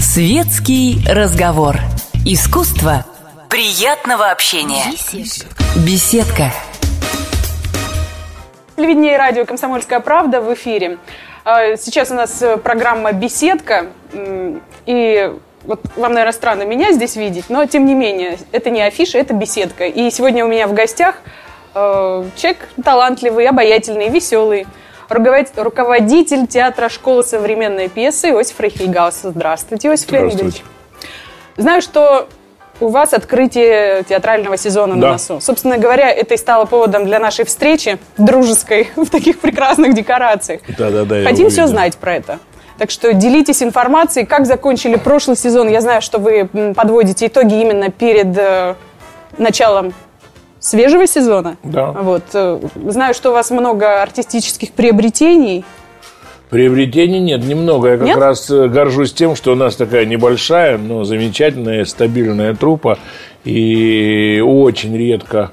Светский 0.00 0.98
разговор. 1.08 1.76
Искусство 2.26 3.06
приятного 3.48 4.32
общения. 4.32 4.82
Беседка. 5.86 6.50
Телевидение 8.74 9.14
и 9.14 9.16
радио 9.16 9.44
«Комсомольская 9.44 10.00
правда» 10.00 10.40
в 10.40 10.52
эфире. 10.54 10.98
А, 11.44 11.76
сейчас 11.76 12.10
у 12.10 12.14
нас 12.14 12.42
э, 12.42 12.56
программа 12.56 13.12
«Беседка». 13.12 13.86
И 14.84 15.32
вот 15.62 15.80
вам, 15.94 16.12
наверное, 16.14 16.32
странно 16.32 16.64
меня 16.64 16.92
здесь 16.92 17.14
видеть, 17.14 17.44
но 17.48 17.64
тем 17.66 17.86
не 17.86 17.94
менее, 17.94 18.38
это 18.50 18.70
не 18.70 18.82
афиша, 18.82 19.18
это 19.18 19.34
беседка. 19.34 19.86
И 19.86 20.10
сегодня 20.10 20.44
у 20.44 20.48
меня 20.48 20.66
в 20.66 20.72
гостях 20.72 21.20
э, 21.76 22.24
человек 22.36 22.68
талантливый, 22.82 23.46
обаятельный, 23.46 24.08
веселый, 24.08 24.66
руководитель 25.08 26.46
театра 26.46 26.88
школы 26.88 27.22
современной 27.24 27.88
пьесы 27.88 28.30
Иосиф 28.30 28.58
Рейхельгаус. 28.60 29.20
Здравствуйте, 29.22 29.88
Иосиф 29.88 30.06
Здравствуйте. 30.08 30.36
Леонидович. 30.38 30.64
Знаю, 31.56 31.82
что 31.82 32.28
у 32.80 32.88
вас 32.88 33.12
открытие 33.12 34.02
театрального 34.04 34.56
сезона 34.56 34.94
Да. 34.96 35.00
на 35.06 35.12
носу. 35.12 35.40
Собственно 35.40 35.78
говоря, 35.78 36.10
это 36.10 36.34
и 36.34 36.36
стало 36.36 36.64
поводом 36.64 37.04
для 37.04 37.18
нашей 37.18 37.44
встречи 37.44 37.98
дружеской 38.18 38.90
в 38.96 39.08
таких 39.08 39.38
прекрасных 39.40 39.94
декорациях. 39.94 40.62
Да-да-да, 40.78 41.18
я 41.18 41.28
Хотим 41.28 41.50
все 41.50 41.66
знать 41.66 41.96
про 41.96 42.14
это. 42.16 42.38
Так 42.78 42.90
что 42.90 43.12
делитесь 43.12 43.62
информацией, 43.62 44.26
как 44.26 44.46
закончили 44.46 44.96
прошлый 44.96 45.36
сезон. 45.36 45.68
Я 45.68 45.80
знаю, 45.80 46.02
что 46.02 46.18
вы 46.18 46.48
подводите 46.74 47.26
итоги 47.26 47.60
именно 47.60 47.90
перед 47.90 48.36
э, 48.36 48.74
началом 49.38 49.94
свежего 50.62 51.06
сезона. 51.06 51.56
Да. 51.62 51.90
Вот. 51.90 52.22
э, 52.32 52.58
Знаю, 52.88 53.12
что 53.12 53.30
у 53.30 53.32
вас 53.32 53.50
много 53.50 54.00
артистических 54.00 54.72
приобретений. 54.72 55.64
Приобретений 56.48 57.18
нет, 57.18 57.44
немного. 57.44 57.90
Я 57.90 57.96
как 57.96 58.06
Нет? 58.06 58.18
раз 58.18 58.50
э, 58.50 58.68
горжусь 58.68 59.12
тем, 59.12 59.36
что 59.36 59.52
у 59.52 59.54
нас 59.54 59.74
такая 59.74 60.04
небольшая, 60.04 60.76
но 60.78 61.02
замечательная, 61.04 61.84
стабильная 61.86 62.54
труппа. 62.54 62.98
И 63.44 64.42
очень 64.44 64.96
редко 64.96 65.50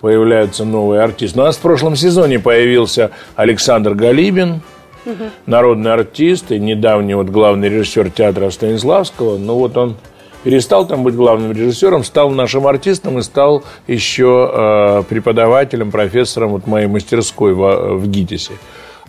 появляются 0.00 0.64
новые 0.64 1.02
артисты. 1.02 1.38
У 1.38 1.42
нас 1.42 1.56
в 1.56 1.60
прошлом 1.60 1.96
сезоне 1.96 2.38
появился 2.38 3.10
Александр 3.36 3.94
Галибин, 3.94 4.62
народный 5.46 5.92
артист 5.92 6.50
и 6.50 6.58
недавний 6.58 7.14
вот 7.14 7.28
главный 7.28 7.68
режиссер 7.68 8.10
театра 8.10 8.48
Станиславского. 8.50 9.36
Ну 9.36 9.54
вот 9.56 9.76
он 9.76 9.96
перестал 10.44 10.86
там 10.86 11.02
быть 11.02 11.14
главным 11.14 11.52
режиссером, 11.52 12.04
стал 12.04 12.30
нашим 12.30 12.66
артистом 12.66 13.18
и 13.18 13.22
стал 13.22 13.64
еще 13.86 14.50
э, 14.52 15.02
преподавателем, 15.08 15.90
профессором 15.90 16.50
вот 16.50 16.66
моей 16.66 16.86
мастерской 16.86 17.54
в, 17.54 17.96
в 17.98 18.06
ГИТИСе. 18.08 18.52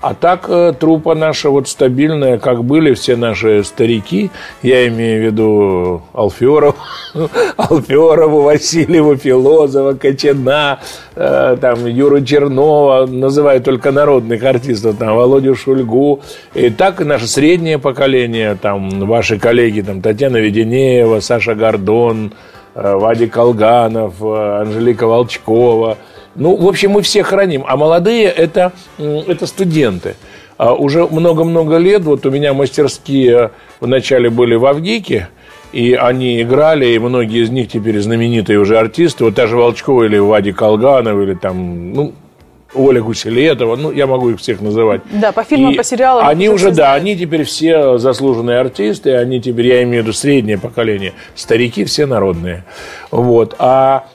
А 0.02 0.14
так 0.14 0.46
э, 0.48 0.74
труппа 0.80 1.14
наша 1.14 1.50
вот 1.50 1.68
стабильная, 1.68 2.38
как 2.38 2.64
были 2.64 2.94
все 2.94 3.18
наши 3.18 3.66
старики, 3.66 4.32
я 4.64 4.88
имею 4.88 5.22
в 5.22 5.26
виду 5.26 6.02
Алферов, 6.14 6.76
Алферову, 7.58 8.44
Васильеву, 8.44 9.18
Филозова, 9.18 9.96
Кочана, 9.96 10.80
э, 11.16 11.58
там, 11.60 11.86
Юру 11.86 12.22
Чернова, 12.24 13.08
называю 13.08 13.62
только 13.62 13.92
народных 13.92 14.42
артистов, 14.44 14.96
там, 14.98 15.18
Володю 15.18 15.56
Шульгу. 15.56 16.22
И 16.54 16.70
так 16.70 17.02
и 17.02 17.04
наше 17.04 17.28
среднее 17.28 17.78
поколение, 17.78 18.56
там, 18.56 19.06
ваши 19.06 19.38
коллеги, 19.38 19.82
там, 19.82 20.02
Татьяна 20.02 20.38
Веденеева, 20.38 21.20
Саша 21.20 21.56
Гордон, 21.56 22.32
э, 22.74 22.96
Вадик 22.96 23.34
Колганов, 23.34 24.14
э, 24.22 24.62
Анжелика 24.62 25.08
Волчкова. 25.08 25.98
Ну, 26.36 26.56
в 26.56 26.68
общем, 26.68 26.92
мы 26.92 27.02
всех 27.02 27.28
храним. 27.28 27.64
А 27.68 27.76
молодые 27.78 28.26
это, 28.26 28.72
это 28.98 29.46
студенты. 29.46 30.16
А 30.58 30.74
уже 30.74 31.08
много-много 31.08 31.78
лет, 31.78 32.04
вот 32.04 32.26
у 32.26 32.32
меня 32.32 32.54
мастерские 32.54 33.52
вначале 33.80 34.30
были 34.30 34.56
в 34.56 34.66
Авгике, 34.66 35.30
и 35.72 35.94
они 35.94 36.42
играли, 36.42 36.88
и 36.88 37.00
многие 37.00 37.44
из 37.44 37.50
них 37.50 37.70
теперь 37.70 38.00
знаменитые 38.02 38.60
уже 38.60 38.78
артисты. 38.78 39.24
Вот 39.24 39.36
та 39.36 39.48
же 39.48 39.56
Волчкова 39.56 40.04
или 40.04 40.18
Вадик 40.18 40.58
Колганов, 40.58 41.18
или 41.22 41.34
там, 41.34 41.94
ну, 41.94 42.14
Оля 42.74 43.02
Гуселетова, 43.02 43.76
ну, 43.76 43.92
я 43.92 44.06
могу 44.06 44.30
их 44.30 44.40
всех 44.40 44.62
называть. 44.62 45.02
Да, 45.12 45.32
по 45.32 45.44
фильмам, 45.44 45.74
И 45.74 45.78
по 45.78 45.84
сериалам. 45.84 46.28
Они 46.28 46.50
уже 46.50 46.68
все 46.68 46.70
да, 46.70 46.74
знают. 46.74 47.02
они 47.02 47.18
теперь 47.18 47.44
все 47.44 47.98
заслуженные 47.98 48.60
артисты, 48.60 49.16
они 49.16 49.42
теперь, 49.42 49.68
я 49.68 49.84
имею 49.84 50.04
в 50.04 50.08
виду 50.08 50.14
среднее 50.14 50.58
поколение, 50.58 51.14
старики 51.36 51.84
все 51.86 52.06
народные. 52.06 52.64
Вот. 53.12 53.56
А 53.60 54.06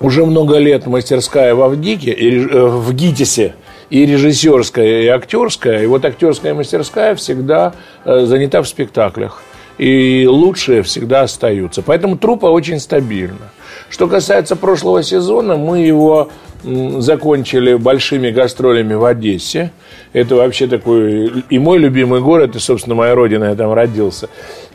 уже 0.00 0.24
много 0.24 0.56
лет 0.58 0.86
мастерская 0.86 1.54
в 1.54 1.62
Авгике, 1.62 2.12
э, 2.12 2.46
в 2.46 2.92
ГИТИСе, 2.92 3.54
и 3.90 4.06
режиссерская, 4.06 5.02
и 5.02 5.06
актерская. 5.06 5.82
И 5.82 5.86
вот 5.86 6.04
актерская 6.04 6.54
мастерская 6.54 7.14
всегда 7.14 7.74
э, 8.04 8.24
занята 8.24 8.62
в 8.62 8.68
спектаклях. 8.68 9.42
И 9.78 10.26
лучшие 10.28 10.82
всегда 10.82 11.22
остаются. 11.22 11.82
Поэтому 11.82 12.16
труппа 12.16 12.46
очень 12.46 12.80
стабильна. 12.80 13.50
Что 13.90 14.06
касается 14.06 14.54
прошлого 14.54 15.02
сезона, 15.02 15.56
мы 15.56 15.80
его 15.80 16.30
закончили 16.62 17.74
большими 17.74 18.30
гастролями 18.30 18.94
в 18.94 19.04
Одессе. 19.04 19.72
Это 20.12 20.36
вообще 20.36 20.66
такой 20.68 21.42
и 21.48 21.58
мой 21.58 21.78
любимый 21.78 22.20
город, 22.20 22.54
и, 22.54 22.58
собственно, 22.60 22.94
моя 22.94 23.14
родина, 23.14 23.44
я 23.44 23.54
там 23.56 23.72
родился. 23.72 24.28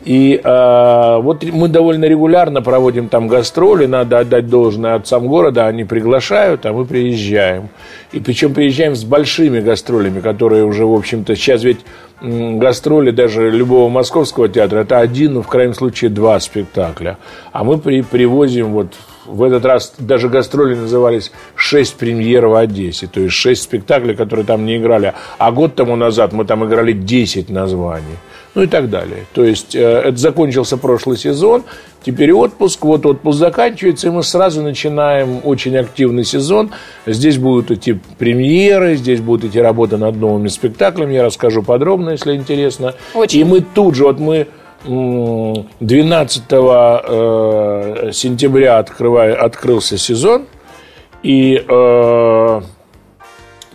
И 0.04 0.40
а, 0.44 1.20
вот 1.20 1.44
мы 1.44 1.68
довольно 1.68 2.06
регулярно 2.06 2.62
проводим 2.62 3.08
там 3.08 3.28
гастроли, 3.28 3.86
надо 3.86 4.20
отдать 4.20 4.50
должное 4.50 4.96
отцам 4.96 5.28
города, 5.28 5.68
они 5.68 5.84
приглашают, 5.84 6.66
а 6.66 6.74
мы 6.74 6.86
приезжаем. 6.86 7.70
И 8.12 8.20
причем 8.20 8.54
приезжаем 8.54 8.96
с 8.96 9.04
большими 9.04 9.62
гастролями, 9.62 10.20
которые 10.20 10.66
уже, 10.66 10.86
в 10.86 10.94
общем-то, 10.94 11.36
сейчас 11.36 11.64
ведь 11.64 11.80
гастроли 12.22 13.12
даже 13.12 13.50
любого 13.50 13.90
московского 13.90 14.48
театра, 14.50 14.80
это 14.80 15.00
один, 15.00 15.34
ну, 15.34 15.42
в 15.42 15.48
крайнем 15.48 15.74
случае, 15.74 16.10
два 16.10 16.40
спектакля. 16.40 17.18
А 17.52 17.64
мы 17.64 17.78
при, 17.78 18.02
привозим 18.02 18.72
вот 18.74 18.94
в 19.26 19.44
этот 19.44 19.66
раз 19.66 19.94
даже 19.98 20.30
гастроли 20.30 20.76
назывались 20.76 21.32
«Шесть 21.56 21.96
премьер 21.96 22.48
в 22.48 22.56
Одессе», 22.56 23.08
то 23.08 23.20
есть 23.20 23.34
шесть 23.34 23.64
спектаклей, 23.64 24.16
которые 24.16 24.46
там 24.46 24.66
не 24.66 24.78
играли. 24.78 25.14
А 25.38 25.52
год 25.52 25.76
тому 25.76 25.96
назад 25.96 26.34
мы 26.34 26.46
там 26.46 26.66
играли 26.66 26.94
10 26.94 27.50
названий. 27.50 28.18
Ну 28.56 28.64
и 28.64 28.68
так 28.68 28.90
далее. 28.90 29.26
То 29.34 29.44
есть 29.44 29.76
э, 29.76 29.82
это 29.82 30.18
закончился 30.18 30.78
прошлый 30.78 31.18
сезон, 31.18 31.64
теперь 32.04 32.32
отпуск, 32.32 32.86
вот 32.86 33.06
отпуск 33.06 33.38
заканчивается, 33.38 34.08
и 34.08 34.12
мы 34.12 34.24
сразу 34.24 34.62
начинаем 34.64 35.42
очень 35.44 35.76
активный 35.76 36.24
сезон. 36.24 36.72
Здесь 37.06 37.38
будут 37.38 37.72
идти 37.72 38.00
премьеры, 38.18 38.96
здесь 38.96 39.20
будут 39.20 39.52
идти 39.52 39.60
работа 39.60 39.98
над 39.98 40.16
новыми 40.16 40.48
спектаклями, 40.48 41.16
я 41.16 41.24
расскажу 41.24 41.64
подробно, 41.64 42.12
если 42.12 42.34
интересно. 42.34 42.94
Очень. 43.14 43.42
И 43.42 43.44
мы 43.44 43.60
тут 43.60 43.96
же, 43.96 44.06
вот 44.06 44.20
мы 44.20 44.48
12 44.86 46.44
э, 46.50 48.12
сентября 48.14 48.78
открывая, 48.78 49.36
открылся 49.36 49.98
сезон, 49.98 50.46
и 51.24 51.64
э, 51.68 52.62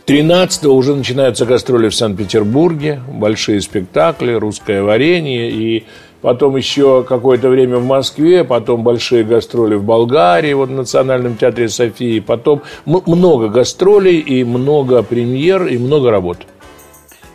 13 0.05 0.65
уже 0.67 0.95
начинаются 0.95 1.47
гастроли 1.47 1.89
в 1.89 1.95
Санкт-Петербурге, 1.95 3.01
большие 3.09 3.61
спектакли, 3.61 4.33
русское 4.33 4.83
варенье, 4.83 5.51
и 5.51 5.85
потом 6.21 6.57
еще 6.57 7.03
какое-то 7.03 7.49
время 7.49 7.79
в 7.79 7.85
Москве, 7.85 8.45
потом 8.45 8.83
большие 8.83 9.25
гастроли 9.25 9.75
в 9.75 9.85
Болгарии, 9.85 10.53
вот 10.53 10.69
в 10.69 10.73
Национальном 10.73 11.37
театре 11.37 11.69
Софии, 11.69 12.21
потом 12.21 12.63
много 12.87 13.49
гастролей 13.49 14.19
и 14.19 14.45
много 14.45 15.03
премьер 15.03 15.67
и 15.67 15.77
много 15.77 16.11
работ. 16.11 16.39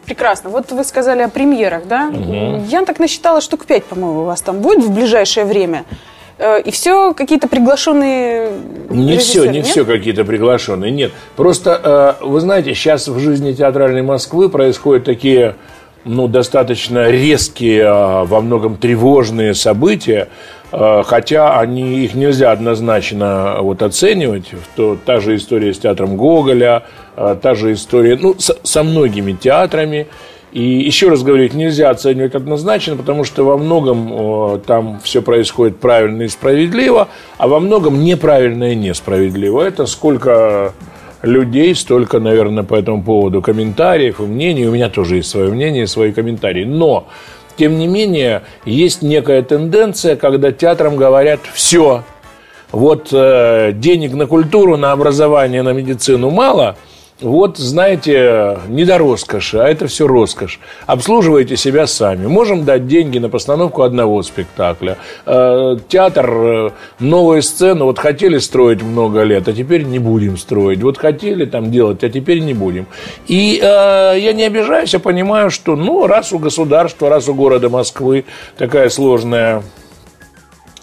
Прекрасно. 0.06 0.50
Вот 0.50 0.72
вы 0.72 0.84
сказали 0.84 1.22
о 1.22 1.30
премьерах, 1.30 1.88
да? 1.88 2.12
Я 2.68 2.86
так 2.86 3.00
насчитала, 3.00 3.42
штук 3.42 3.66
пять, 3.66 3.86
по-моему, 3.86 4.22
у 4.22 4.26
вас 4.26 4.42
там 4.42 4.60
будет 4.60 4.84
в 4.84 4.94
ближайшее 4.94 5.46
время. 5.46 5.86
Э, 6.38 6.62
И 6.62 6.72
все 6.72 7.14
какие-то 7.14 7.48
приглашенные 7.48 8.50
Не 8.90 9.18
все, 9.18 9.46
не 9.46 9.58
нет? 9.60 9.66
все 9.68 9.86
какие-то 9.86 10.26
приглашенные, 10.26 10.92
нет. 10.92 11.12
Просто, 11.36 12.18
э, 12.22 12.26
вы 12.26 12.40
знаете, 12.40 12.74
сейчас 12.76 13.08
в 13.08 13.18
жизни 13.20 13.54
театральной 13.54 14.02
Москвы 14.02 14.50
происходят 14.50 15.06
такие, 15.06 15.56
ну, 16.06 16.28
достаточно 16.28 17.10
резкие, 17.10 17.82
э, 17.82 18.24
во 18.26 18.42
многом 18.42 18.78
тревожные 18.78 19.54
события, 19.56 20.30
э, 20.72 21.04
хотя 21.06 21.60
они, 21.60 22.06
их 22.06 22.14
нельзя 22.14 22.52
однозначно 22.52 23.58
вот 23.62 23.82
оценивать. 23.82 24.52
То, 24.76 24.98
та 25.04 25.20
же 25.20 25.36
история 25.36 25.74
с 25.74 25.80
театром 25.80 26.16
Гоголя, 26.16 26.84
та 27.16 27.56
же 27.56 27.74
история, 27.74 28.18
ну, 28.22 28.36
со, 28.38 28.56
со 28.64 28.84
многими 28.84 29.34
театрами. 29.34 30.08
И 30.52 30.62
еще 30.62 31.10
раз 31.10 31.24
говорю, 31.24 31.44
их 31.44 31.54
нельзя 31.54 31.90
оценивать 31.90 32.34
однозначно, 32.34 32.96
потому 32.96 33.26
что 33.26 33.44
во 33.44 33.58
многом 33.58 34.62
там 34.62 35.02
все 35.04 35.22
происходит 35.22 35.80
правильно 35.82 36.24
и 36.24 36.30
справедливо, 36.30 37.10
а 37.38 37.50
во 37.50 37.60
многом 37.60 38.02
неправильно 38.02 38.72
и 38.72 38.76
несправедливо. 38.76 39.64
Это 39.64 39.86
сколько 39.86 40.74
людей, 41.26 41.76
столько, 41.76 42.20
наверное, 42.20 42.64
по 42.64 42.76
этому 42.76 43.04
поводу 43.04 43.42
комментариев 43.42 44.20
и 44.20 44.24
мнений. 44.24 44.68
У 44.68 44.72
меня 44.72 44.90
тоже 44.90 45.18
есть 45.18 45.30
свое 45.30 45.50
мнение, 45.50 45.88
свои 45.88 46.12
комментарии. 46.12 46.64
Но, 46.64 47.08
тем 47.58 47.78
не 47.78 47.88
менее, 47.88 48.44
есть 48.66 49.02
некая 49.02 49.42
тенденция, 49.42 50.16
когда 50.16 50.52
театрам 50.52 50.96
говорят 50.96 51.40
«все, 51.54 52.04
вот 52.72 53.10
э, 53.12 53.72
денег 53.74 54.14
на 54.14 54.28
культуру, 54.28 54.78
на 54.78 54.92
образование, 54.92 55.62
на 55.62 55.74
медицину 55.74 56.30
мало, 56.30 56.78
вот, 57.22 57.58
знаете, 57.58 58.60
не 58.68 58.84
до 58.84 58.98
роскоши, 58.98 59.58
а 59.58 59.68
это 59.70 59.88
все 59.88 60.06
роскошь. 60.06 60.60
Обслуживайте 60.86 61.56
себя 61.56 61.88
сами. 61.88 62.28
Можем 62.28 62.66
дать 62.66 62.88
деньги 62.88 63.20
на 63.20 63.30
постановку 63.30 63.84
одного 63.84 64.22
спектакля. 64.22 64.98
Э, 65.26 65.78
театр, 65.88 66.30
э, 66.30 66.70
новые 67.00 67.42
сцены, 67.42 67.86
вот 67.86 68.00
хотели 68.00 68.38
строить 68.38 68.82
много 68.82 69.24
лет, 69.24 69.48
а 69.48 69.54
теперь 69.54 69.84
не 69.84 69.98
будем 69.98 70.38
строить. 70.38 70.84
Вот 70.84 70.98
хотели 70.98 71.46
там 71.46 71.72
делать, 71.72 72.04
а 72.04 72.10
теперь 72.10 72.40
не 72.40 72.54
будем. 72.54 72.86
И 73.28 73.62
э, 73.64 74.16
я 74.20 74.34
не 74.34 74.44
обижаюсь, 74.44 74.94
я 74.94 75.00
понимаю, 75.00 75.52
что, 75.52 75.78
ну, 75.78 76.08
раз 76.08 76.34
у 76.34 76.38
государства, 76.38 77.10
раз 77.10 77.30
у 77.30 77.34
города 77.34 77.70
Москвы 77.70 78.26
такая 78.58 78.90
сложная 78.90 79.64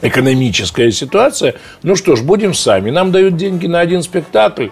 экономическая 0.01 0.91
ситуация, 0.91 1.55
ну 1.83 1.95
что 1.95 2.17
ж, 2.17 2.23
будем 2.23 2.55
сами. 2.55 2.91
Нам 2.91 3.13
дают 3.13 3.37
деньги 3.37 3.67
на 3.67 3.81
один 3.81 4.03
спектакль, 4.03 4.69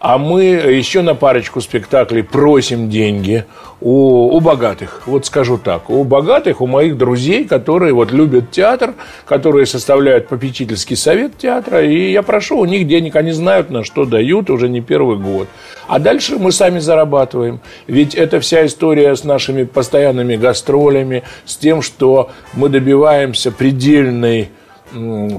а 0.00 0.16
мы 0.16 0.44
еще 0.44 1.02
на 1.02 1.14
парочку 1.14 1.60
спектаклей 1.60 2.24
просим 2.24 2.88
деньги 2.88 3.44
у, 3.82 4.34
у 4.34 4.40
богатых. 4.40 5.02
Вот 5.04 5.26
скажу 5.26 5.58
так, 5.58 5.90
у 5.90 6.04
богатых, 6.04 6.62
у 6.62 6.66
моих 6.66 6.96
друзей, 6.96 7.44
которые 7.44 7.92
вот 7.92 8.10
любят 8.10 8.50
театр, 8.50 8.94
которые 9.26 9.66
составляют 9.66 10.28
попечительский 10.28 10.96
совет 10.96 11.36
театра, 11.36 11.84
и 11.84 12.12
я 12.12 12.22
прошу 12.22 12.58
у 12.58 12.64
них 12.64 12.88
денег, 12.88 13.14
они 13.14 13.32
знают, 13.32 13.70
на 13.70 13.84
что 13.84 14.06
дают 14.06 14.48
уже 14.48 14.70
не 14.70 14.80
первый 14.80 15.18
год. 15.18 15.48
А 15.86 15.98
дальше 15.98 16.38
мы 16.38 16.50
сами 16.50 16.78
зарабатываем. 16.78 17.60
Ведь 17.86 18.14
это 18.14 18.40
вся 18.40 18.64
история 18.64 19.14
с 19.14 19.24
нашими 19.24 19.64
постоянными 19.64 20.36
гастролями, 20.36 21.24
с 21.44 21.56
тем, 21.56 21.82
что 21.82 22.30
мы 22.54 22.70
добиваемся 22.70 23.52
предельной 23.52 24.48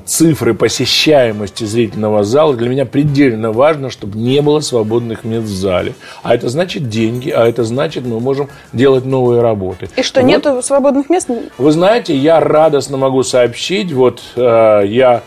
цифры 0.05 0.53
посещаемости 0.53 1.63
зрительного 1.63 2.23
зала, 2.23 2.55
для 2.55 2.69
меня 2.69 2.85
предельно 2.85 3.51
важно, 3.51 3.89
чтобы 3.89 4.17
не 4.17 4.41
было 4.41 4.59
свободных 4.59 5.23
мест 5.23 5.45
в 5.45 5.53
зале. 5.53 5.93
А 6.23 6.33
это 6.33 6.49
значит 6.49 6.89
деньги, 6.89 7.29
а 7.29 7.47
это 7.47 7.63
значит, 7.63 8.05
мы 8.05 8.19
можем 8.19 8.49
делать 8.73 9.05
новые 9.05 9.41
работы. 9.41 9.89
И 9.95 10.03
что, 10.03 10.21
вот, 10.21 10.27
нету 10.27 10.61
свободных 10.61 11.09
мест? 11.09 11.29
Вы 11.57 11.71
знаете, 11.71 12.15
я 12.15 12.39
радостно 12.39 12.97
могу 12.97 13.23
сообщить, 13.23 13.91
вот 13.91 14.21
э, 14.35 14.83
я 14.85 15.21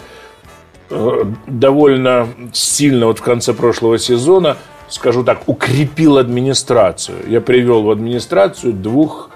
э, 0.91 1.25
довольно 1.47 2.29
сильно 2.53 3.07
вот 3.07 3.19
в 3.19 3.23
конце 3.23 3.53
прошлого 3.53 3.99
сезона, 3.99 4.57
скажу 4.89 5.25
так, 5.25 5.43
укрепил 5.47 6.19
администрацию. 6.19 7.19
Я 7.29 7.41
привел 7.41 7.83
в 7.83 7.91
администрацию 7.91 8.73
двух 8.73 9.31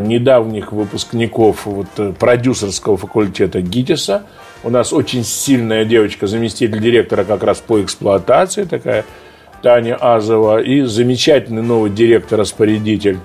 недавних 0.00 0.72
выпускников 0.72 1.66
вот, 1.66 1.86
э, 1.98 2.12
продюсерского 2.12 2.96
факультета 2.96 3.60
ГИТИСа. 3.60 4.24
У 4.64 4.70
нас 4.70 4.92
очень 4.92 5.24
сильная 5.24 5.84
девочка, 5.84 6.26
заместитель 6.26 6.80
директора 6.80 7.24
как 7.24 7.42
раз 7.42 7.58
по 7.58 7.80
эксплуатации, 7.82 8.64
такая 8.64 9.04
Таня 9.62 9.96
Азова, 9.96 10.60
и 10.60 10.82
замечательный 10.82 11.62
новый 11.62 11.90
директор-распорядитель 11.90 13.18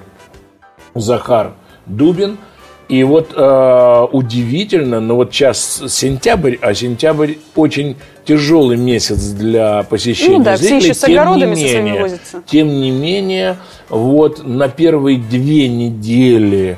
Захар 0.93 1.53
Дубин– 1.85 2.37
и 2.91 3.05
вот 3.05 3.31
э, 3.33 4.07
удивительно, 4.11 4.99
но 4.99 5.15
вот 5.15 5.33
сейчас 5.33 5.81
сентябрь, 5.88 6.57
а 6.59 6.73
сентябрь 6.73 7.35
очень 7.55 7.95
тяжелый 8.25 8.75
месяц 8.75 9.29
для 9.29 9.83
посещения 9.83 10.39
ну, 10.39 10.43
да, 10.43 10.57
зрителей. 10.57 10.79
Все 10.79 10.89
еще 10.89 10.99
с 10.99 11.03
огородами 11.05 11.55
тем 11.55 11.63
не 11.63 11.73
менее, 11.73 12.01
возятся. 12.01 12.43
Тем 12.45 12.67
не 12.67 12.91
менее, 12.91 13.57
вот 13.88 14.45
на 14.45 14.67
первые 14.67 15.19
две 15.19 15.69
недели 15.69 16.77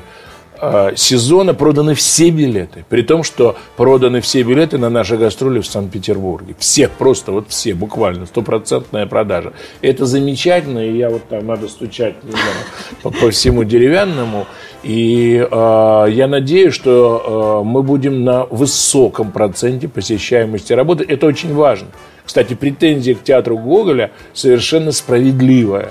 Э, 0.66 0.92
сезона 0.96 1.52
проданы 1.52 1.94
все 1.94 2.30
билеты. 2.30 2.84
При 2.88 3.02
том, 3.02 3.22
что 3.22 3.56
проданы 3.76 4.20
все 4.20 4.42
билеты 4.42 4.78
на 4.78 4.88
наши 4.88 5.16
гастроли 5.16 5.60
в 5.60 5.66
Санкт-Петербурге. 5.66 6.54
Все, 6.58 6.88
просто 6.88 7.32
вот 7.32 7.46
все, 7.48 7.74
буквально, 7.74 8.24
стопроцентная 8.24 9.06
продажа. 9.06 9.52
Это 9.82 10.06
замечательно, 10.06 10.78
и 10.78 10.96
я 10.96 11.10
вот 11.10 11.24
там 11.28 11.46
надо 11.46 11.68
стучать 11.68 12.14
знаю, 12.22 12.56
по, 13.02 13.10
по 13.10 13.30
всему 13.30 13.64
деревянному. 13.64 14.46
И 14.84 15.36
э, 15.50 16.06
я 16.10 16.28
надеюсь, 16.28 16.74
что 16.74 17.62
э, 17.62 17.66
мы 17.66 17.82
будем 17.82 18.22
на 18.22 18.44
высоком 18.44 19.32
проценте 19.32 19.88
посещаемости 19.88 20.74
работы. 20.74 21.06
Это 21.08 21.26
очень 21.26 21.54
важно. 21.54 21.88
Кстати, 22.24 22.52
претензия 22.52 23.14
к 23.14 23.22
театру 23.22 23.56
Гоголя 23.56 24.12
совершенно 24.34 24.92
справедливая 24.92 25.90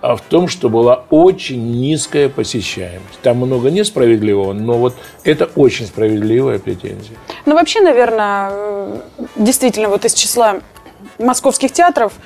а 0.00 0.16
в 0.16 0.20
том, 0.20 0.48
что 0.48 0.68
была 0.68 1.04
очень 1.10 1.80
низкая 1.80 2.28
посещаемость. 2.28 3.20
Там 3.22 3.36
много 3.36 3.70
несправедливого, 3.70 4.52
но 4.52 4.72
вот 4.72 4.96
это 5.22 5.48
очень 5.54 5.86
справедливая 5.86 6.58
претензия. 6.58 7.16
Ну, 7.46 7.54
вообще, 7.54 7.82
наверное, 7.82 9.00
действительно, 9.36 9.88
вот 9.88 10.04
из 10.04 10.14
числа 10.14 10.56
московских 11.20 11.70
театров– 11.70 12.14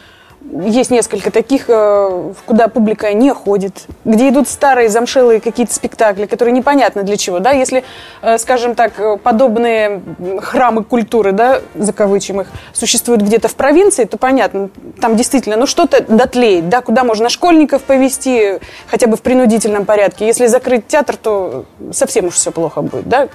есть 0.52 0.90
несколько 0.90 1.30
таких, 1.30 1.64
э, 1.68 2.32
куда 2.44 2.68
публика 2.68 3.12
не 3.12 3.32
ходит, 3.32 3.86
где 4.04 4.28
идут 4.28 4.48
старые 4.48 4.88
замшелые 4.88 5.40
какие-то 5.40 5.74
спектакли, 5.74 6.26
которые 6.26 6.52
непонятно 6.52 7.02
для 7.02 7.16
чего. 7.16 7.38
Да? 7.40 7.50
Если, 7.50 7.84
э, 8.22 8.38
скажем 8.38 8.74
так, 8.74 9.22
подобные 9.22 10.02
храмы 10.40 10.84
культуры, 10.84 11.32
да, 11.32 11.60
закавычим 11.74 12.40
их, 12.40 12.48
существуют 12.72 13.22
где-то 13.22 13.48
в 13.48 13.54
провинции, 13.54 14.04
то 14.04 14.18
понятно, 14.18 14.70
там 15.00 15.16
действительно, 15.16 15.56
ну 15.56 15.66
что-то 15.66 16.02
дотлеет, 16.02 16.68
да, 16.68 16.80
куда 16.80 17.04
можно 17.04 17.28
школьников 17.28 17.82
повести 17.82 18.60
хотя 18.88 19.06
бы 19.06 19.16
в 19.16 19.22
принудительном 19.22 19.84
порядке. 19.84 20.26
Если 20.26 20.46
закрыть 20.46 20.86
театр, 20.86 21.16
то 21.16 21.64
совсем 21.92 22.26
уж 22.26 22.34
все 22.34 22.52
плохо 22.52 22.82
будет. 22.82 23.08
Да? 23.08 23.28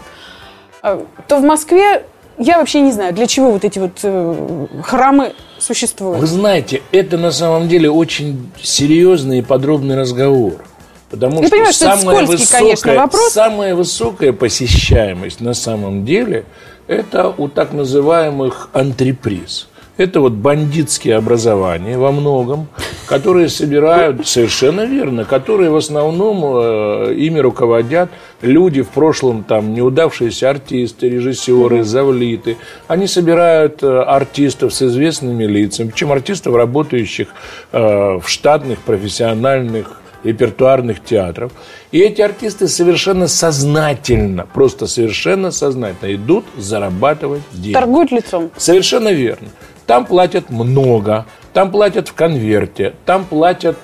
То 0.81 1.37
в 1.37 1.43
Москве 1.43 2.03
я 2.41 2.57
вообще 2.57 2.81
не 2.81 2.91
знаю, 2.91 3.13
для 3.13 3.27
чего 3.27 3.51
вот 3.51 3.63
эти 3.63 3.79
вот 3.79 3.99
э, 4.03 4.67
храмы 4.83 5.33
существуют. 5.59 6.19
Вы 6.19 6.27
знаете, 6.27 6.81
это 6.91 7.17
на 7.17 7.31
самом 7.31 7.67
деле 7.67 7.89
очень 7.89 8.51
серьезный 8.61 9.39
и 9.39 9.41
подробный 9.41 9.95
разговор. 9.95 10.63
Потому 11.09 11.41
Я 11.41 11.47
что, 11.47 11.51
понимаю, 11.51 11.73
что 11.73 11.85
самая, 11.85 11.99
скользкий, 11.99 12.37
высокая, 12.37 12.59
конечно, 12.59 12.95
вопрос. 12.95 13.33
самая 13.33 13.75
высокая 13.75 14.33
посещаемость 14.33 15.41
на 15.41 15.53
самом 15.53 16.05
деле 16.05 16.45
это 16.87 17.33
у 17.37 17.47
так 17.47 17.73
называемых 17.73 18.69
антреприз. 18.73 19.67
Это 20.01 20.19
вот 20.19 20.33
бандитские 20.33 21.15
образования 21.15 21.95
во 21.95 22.11
многом, 22.11 22.67
которые 23.05 23.49
собирают, 23.49 24.27
совершенно 24.27 24.81
верно, 24.81 25.25
которые 25.25 25.69
в 25.69 25.75
основном 25.75 26.43
э, 26.43 27.13
ими 27.13 27.37
руководят 27.37 28.09
люди 28.41 28.81
в 28.81 28.89
прошлом, 28.89 29.43
там, 29.43 29.75
неудавшиеся 29.75 30.49
артисты, 30.49 31.07
режиссеры, 31.07 31.83
завлиты. 31.83 32.57
Они 32.87 33.05
собирают 33.05 33.83
э, 33.83 34.01
артистов 34.01 34.73
с 34.73 34.81
известными 34.81 35.43
лицами, 35.43 35.89
причем 35.89 36.11
артистов, 36.11 36.55
работающих 36.55 37.27
э, 37.71 37.79
в 37.79 38.23
штатных, 38.25 38.79
профессиональных 38.79 40.01
репертуарных 40.23 41.03
театров. 41.03 41.51
И 41.91 41.99
эти 41.99 42.21
артисты 42.21 42.67
совершенно 42.67 43.27
сознательно, 43.27 44.47
просто 44.51 44.87
совершенно 44.87 45.51
сознательно 45.51 46.15
идут 46.15 46.45
зарабатывать 46.57 47.41
деньги. 47.51 47.73
Торгуют 47.73 48.11
лицом. 48.11 48.49
Совершенно 48.57 49.09
верно. 49.09 49.49
Там 49.91 50.05
платят 50.05 50.49
много, 50.49 51.25
там 51.51 51.69
платят 51.69 52.07
в 52.07 52.13
конверте, 52.13 52.93
там 53.05 53.25
платят 53.25 53.75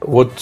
вот 0.00 0.32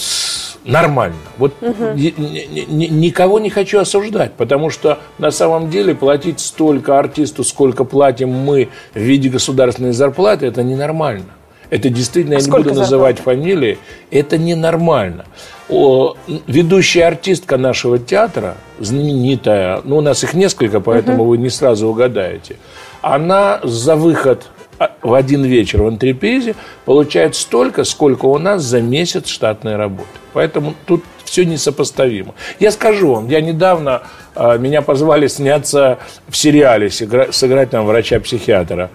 нормально. 0.65 1.19
Вот 1.37 1.53
угу. 1.61 1.91
никого 1.93 3.39
не 3.39 3.51
хочу 3.51 3.77
осуждать, 3.77 4.33
потому 4.33 4.71
что 4.71 4.97
на 5.19 5.29
самом 5.29 5.69
деле 5.69 5.93
платить 5.93 6.39
столько 6.39 6.97
артисту, 6.97 7.43
сколько 7.43 7.83
платим 7.83 8.29
мы 8.29 8.69
в 8.95 8.99
виде 8.99 9.29
государственной 9.29 9.93
зарплаты, 9.93 10.47
это 10.47 10.63
ненормально. 10.63 11.29
Это 11.69 11.89
действительно, 11.89 12.37
а 12.37 12.39
я 12.39 12.45
не 12.45 12.51
буду 12.51 12.73
называть 12.73 13.19
фамилии, 13.19 13.77
это 14.09 14.39
ненормально. 14.39 15.25
О, 15.69 16.15
ведущая 16.47 17.05
артистка 17.05 17.57
нашего 17.57 17.99
театра, 17.99 18.57
знаменитая, 18.79 19.81
ну, 19.83 19.97
у 19.97 20.01
нас 20.01 20.23
их 20.23 20.33
несколько, 20.33 20.79
поэтому 20.79 21.21
угу. 21.21 21.29
вы 21.29 21.37
не 21.37 21.51
сразу 21.51 21.87
угадаете– 21.87 22.55
она 23.03 23.59
за 23.63 23.95
выход 23.95 24.47
а, 24.79 24.91
в 25.01 25.13
один 25.13 25.43
вечер 25.43 25.83
в 25.83 25.87
антрепезе 25.87 26.55
получает 26.85 27.35
столько, 27.35 27.83
сколько 27.83 28.25
у 28.25 28.39
нас 28.39 28.63
за 28.63 28.81
месяц 28.81 29.27
штатной 29.27 29.75
работы. 29.75 30.07
Поэтому 30.31 30.73
тут 30.87 31.03
все 31.25 31.45
несопоставимо. 31.45 32.33
Я 32.59 32.71
скажу 32.71 33.13
вам, 33.13 33.27
я 33.27 33.41
недавно, 33.41 34.03
э, 34.35 34.57
меня 34.57 34.81
позвали 34.81 35.27
сняться 35.27 35.99
в 36.29 36.37
сериале, 36.37 36.89
сыграть 36.89 37.69
там 37.69 37.85
врача-психиатра. 37.85 38.89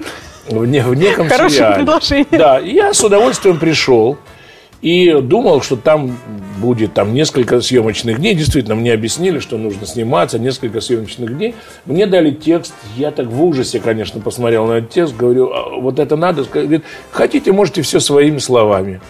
В, 0.48 0.64
не, 0.64 0.80
в 0.80 0.94
неком 0.94 1.28
Хорошее 1.28 1.50
сериале. 1.50 1.74
предложение. 1.76 2.26
Да, 2.30 2.58
я 2.58 2.94
с 2.94 3.04
удовольствием 3.04 3.58
пришел. 3.58 4.16
И 4.80 5.12
думал, 5.12 5.60
что 5.60 5.76
там 5.76 6.16
будет 6.58 6.94
там 6.94 7.14
несколько 7.14 7.60
съемочных 7.60 8.18
дней. 8.18 8.34
Действительно, 8.34 8.74
мне 8.74 8.92
объяснили, 8.92 9.38
что 9.38 9.56
нужно 9.56 9.86
сниматься, 9.86 10.38
несколько 10.38 10.80
съемочных 10.80 11.36
дней. 11.36 11.54
Мне 11.86 12.06
дали 12.06 12.30
текст. 12.30 12.74
Я 12.96 13.10
так 13.10 13.26
в 13.26 13.42
ужасе, 13.42 13.80
конечно, 13.80 14.20
посмотрел 14.20 14.66
на 14.66 14.74
этот 14.74 14.90
текст. 14.90 15.16
Говорю, 15.16 15.50
а 15.52 15.80
вот 15.80 15.98
это 15.98 16.16
надо. 16.16 16.44
Говорит, 16.44 16.84
хотите, 17.10 17.52
можете 17.52 17.82
все 17.82 18.00
своими 18.00 18.38
словами. 18.38 19.00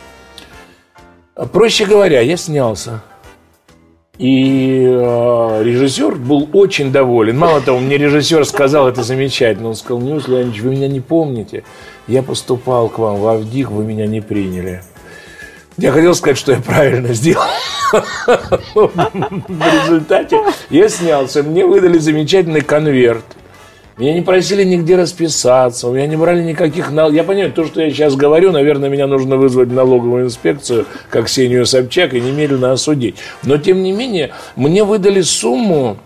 Проще 1.53 1.87
говоря, 1.87 2.21
я 2.21 2.37
снялся. 2.37 3.03
И 4.19 4.83
э, 4.85 5.63
режиссер 5.63 6.17
был 6.17 6.49
очень 6.53 6.91
доволен. 6.91 7.39
Мало 7.39 7.61
того, 7.61 7.79
мне 7.79 7.97
режиссер 7.97 8.45
сказал, 8.45 8.89
это 8.89 9.05
замечательно. 9.05 9.69
Он 9.69 9.77
сказал, 9.77 10.01
Нюс 10.01 10.27
Леонидович, 10.27 10.61
вы 10.63 10.71
меня 10.71 10.89
не 10.89 11.01
помните. 11.01 11.63
Я 12.09 12.25
поступал 12.25 12.89
к 12.89 12.99
вам 12.99 13.21
в 13.21 13.29
Авдик, 13.29 13.71
вы 13.71 13.85
меня 13.85 14.07
не 14.07 14.21
приняли. 14.21 14.83
Я 15.79 15.93
хотел 15.93 16.15
сказать, 16.15 16.37
что 16.37 16.53
я 16.53 16.61
правильно 16.61 17.15
сделал. 17.15 17.45
В 18.75 19.49
результате 19.49 20.41
я 20.71 20.89
снялся. 20.89 21.45
Мне 21.45 21.65
выдали 21.65 21.99
замечательный 21.99 22.63
конверт. 22.63 23.25
Меня 23.97 24.15
не 24.15 24.21
просили 24.21 24.63
нигде 24.63 24.95
расписаться, 24.95 25.89
у 25.89 25.93
меня 25.93 26.07
не 26.07 26.17
брали 26.17 26.43
никаких 26.45 26.93
налогов. 26.93 27.17
Я 27.17 27.25
понимаю, 27.25 27.53
то, 27.53 27.65
что 27.65 27.81
я 27.81 27.91
сейчас 27.91 28.15
говорю, 28.15 28.53
наверное, 28.53 28.89
меня 28.89 29.09
нужно 29.09 29.37
вызвать 29.37 29.71
в 29.71 29.73
налоговую 29.73 30.27
инспекцию, 30.27 30.87
как 31.11 31.27
Ксению 31.27 31.67
Собчак, 31.67 32.15
и 32.15 32.21
немедленно 32.21 32.71
осудить. 32.71 33.17
Но, 33.43 33.57
тем 33.57 33.83
не 33.83 33.91
менее, 33.91 34.31
мне 34.55 34.85
выдали 34.85 35.21
сумму 35.23 35.97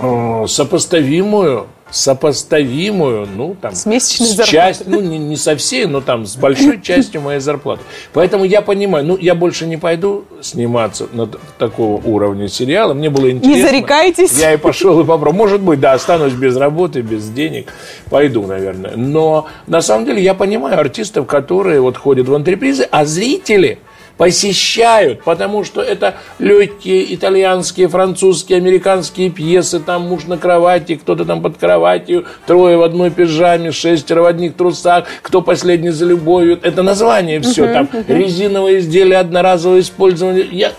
э, 0.00 0.44
сопоставимую 0.48 1.68
сопоставимую, 1.90 3.26
ну, 3.34 3.56
там, 3.60 3.74
с 3.74 3.86
с 3.86 4.44
часть, 4.44 4.86
ну, 4.86 5.00
не, 5.00 5.18
не 5.18 5.36
со 5.36 5.56
всей, 5.56 5.86
но 5.86 6.00
там 6.00 6.26
с 6.26 6.36
большой 6.36 6.80
частью 6.82 7.20
моей 7.20 7.40
зарплаты. 7.40 7.82
Поэтому 8.12 8.44
я 8.44 8.62
понимаю, 8.62 9.04
ну, 9.04 9.16
я 9.16 9.34
больше 9.34 9.66
не 9.66 9.76
пойду 9.76 10.24
сниматься 10.40 11.08
на 11.12 11.26
такого 11.58 12.00
уровня 12.06 12.48
сериала. 12.48 12.94
Мне 12.94 13.10
было 13.10 13.30
интересно. 13.30 13.56
Не 13.56 13.62
зарекайтесь. 13.62 14.38
Я 14.38 14.52
и 14.52 14.56
пошел 14.56 15.00
и 15.00 15.04
попробовал. 15.04 15.36
Может 15.36 15.60
быть, 15.60 15.80
да, 15.80 15.92
останусь 15.92 16.32
без 16.32 16.56
работы, 16.56 17.00
без 17.00 17.28
денег. 17.28 17.72
Пойду, 18.10 18.46
наверное. 18.46 18.96
Но 18.96 19.46
на 19.66 19.80
самом 19.80 20.04
деле 20.04 20.22
я 20.22 20.34
понимаю 20.34 20.78
артистов, 20.78 21.26
которые 21.26 21.80
вот 21.80 21.96
ходят 21.96 22.28
в 22.28 22.34
антрепризы, 22.34 22.86
а 22.90 23.04
зрители– 23.04 23.78
посещают, 24.18 25.22
потому 25.22 25.64
что 25.64 25.80
это 25.80 26.16
легкие 26.38 27.14
итальянские, 27.14 27.88
французские, 27.88 28.58
американские 28.58 29.30
пьесы, 29.30 29.80
там 29.80 30.02
муж 30.02 30.26
на 30.26 30.36
кровати, 30.36 30.96
кто-то 30.96 31.24
там 31.24 31.40
под 31.40 31.56
кроватью, 31.56 32.26
трое 32.46 32.76
в 32.76 32.82
одной 32.82 33.10
пижаме, 33.10 33.70
шестеро 33.70 34.22
в 34.22 34.26
одних 34.26 34.54
трусах, 34.54 35.04
кто 35.22 35.40
последний 35.40 35.90
за 35.90 36.04
любовью. 36.04 36.58
Это 36.62 36.82
название 36.82 37.40
все, 37.40 37.72
там 37.72 37.88
резиновые 38.08 38.80
изделия 38.80 39.18
одноразового 39.18 39.80
использования. 39.80 40.46
Я 40.50 40.72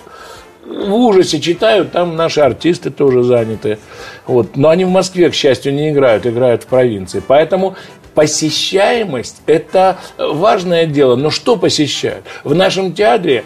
в 0.70 0.94
ужасе 0.94 1.40
читаю, 1.40 1.86
там 1.86 2.16
наши 2.16 2.42
артисты 2.42 2.92
тоже 2.92 3.24
заняты. 3.24 3.80
Вот. 4.28 4.56
Но 4.56 4.70
они 4.70 4.86
в 4.86 4.90
Москве, 4.90 5.30
к 5.30 5.34
счастью, 5.34 5.74
не 5.74 5.90
играют, 5.90 6.28
играют 6.28 6.64
в 6.64 6.68
провинции. 6.68 7.24
Поэтому 7.26 7.76
посещаемость– 8.14 9.38
это 9.46 9.98
важное 10.18 10.86
дело. 10.86 11.16
Но 11.16 11.30
что 11.30 11.56
посещают? 11.56 12.26
В 12.44 12.54
нашем 12.56 12.94
театре 12.94 13.44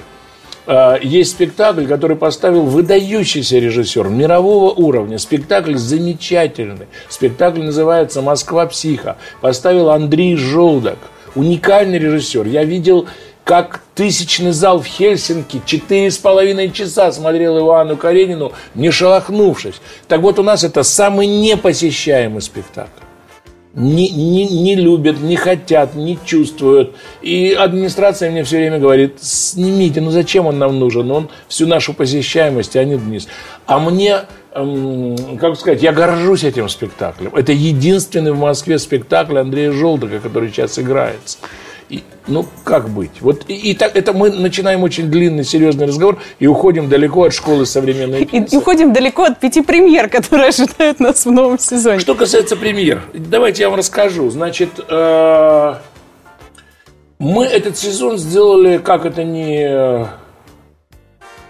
э, 0.66 0.98
есть 1.02 1.32
спектакль, 1.32 1.86
который 1.86 2.18
поставил 2.18 2.64
выдающийся 2.64 3.60
режиссер 3.60 4.10
мирового 4.10 4.72
уровня. 4.74 5.18
Спектакль 5.18 5.76
замечательный. 5.76 6.88
Спектакль 7.10 7.62
называется 7.62 8.22
«Москва 8.22 8.66
психа». 8.66 9.18
Поставил 9.42 9.90
Андрей 9.90 10.36
Желдок. 10.36 10.98
Уникальный 11.36 12.00
режиссер. 12.00 12.46
Я 12.46 12.64
видел 12.64 13.08
как 13.44 13.82
тысячный 13.94 14.52
зал 14.52 14.80
в 14.80 14.86
Хельсинки 14.86 15.62
четыре 15.66 16.10
с 16.12 16.18
половиной 16.18 16.72
часа 16.72 17.12
смотрел 17.12 17.60
Ивану 17.60 17.98
Каренину, 17.98 18.54
не 18.74 18.90
шелохнувшись. 18.90 19.82
Так 20.08 20.22
вот, 20.22 20.40
у 20.40 20.44
нас 20.44 20.64
это 20.64 20.84
самый 20.84 21.28
непосещаемый 21.28 22.42
спектакль 22.42 23.03
не, 23.76 24.10
не, 24.10 24.48
не 24.48 24.76
любят, 24.76 25.20
не 25.20 25.36
хотят, 25.36 25.96
не 25.96 26.20
чувствуют. 26.24 26.96
И 27.22 27.54
администрация 27.54 28.30
мне 28.30 28.44
все 28.44 28.58
время 28.58 28.80
говорит, 28.80 29.18
снимите, 29.22 30.00
ну 30.00 30.12
зачем 30.12 30.46
он 30.46 30.60
нам 30.60 30.80
нужен? 30.80 31.10
Он 31.10 31.30
всю 31.48 31.66
нашу 31.66 31.94
посещаемость 31.94 32.74
тянет 32.74 33.00
вниз. 33.00 33.28
А 33.66 33.80
мне, 33.80 34.22
эм, 34.54 35.38
как 35.40 35.56
сказать, 35.56 35.82
я 35.82 35.92
горжусь 35.92 36.44
этим 36.44 36.70
спектаклем. 36.70 37.34
Это 37.36 37.52
единственный 37.52 38.32
в 38.32 38.40
Москве 38.40 38.78
спектакль 38.78 39.40
Андрея 39.40 39.72
Желтого, 39.72 40.20
который 40.20 40.50
сейчас 40.50 40.78
играется. 40.78 41.40
И, 41.90 42.04
ну, 42.28 42.46
как 42.64 42.90
быть? 42.90 43.22
Вот 43.22 43.46
и, 43.48 43.54
и 43.54 43.74
так 43.76 43.96
это 43.96 44.14
мы 44.14 44.32
начинаем 44.32 44.84
очень 44.84 45.10
длинный, 45.10 45.44
серьезный 45.44 45.88
разговор 45.88 46.20
и 46.40 46.48
уходим 46.48 46.90
далеко 46.90 47.26
от 47.26 47.34
школы 47.34 47.66
современной 47.66 48.26
пьесы. 48.26 48.46
И, 48.46 48.56
и 48.56 48.58
уходим 48.58 48.94
далеко 48.94 49.24
от 49.24 49.40
пяти 49.40 49.62
премьер, 49.62 50.10
которые 50.10 50.50
ожидают 50.50 51.00
нас 51.00 51.26
в 51.26 51.32
новом 51.32 51.60
сезоне. 51.60 52.00
Что 52.00 52.16
касается 52.16 52.56
премьер, 52.56 53.02
давайте 53.14 53.64
я 53.64 53.70
вам 53.70 53.78
расскажу. 53.78 54.30
Значит, 54.30 54.70
э, 54.88 55.76
мы 57.20 57.46
этот 57.46 57.78
сезон 57.78 58.18
сделали, 58.18 58.78
как 58.78 59.06
это 59.06 59.24
не 59.24 60.23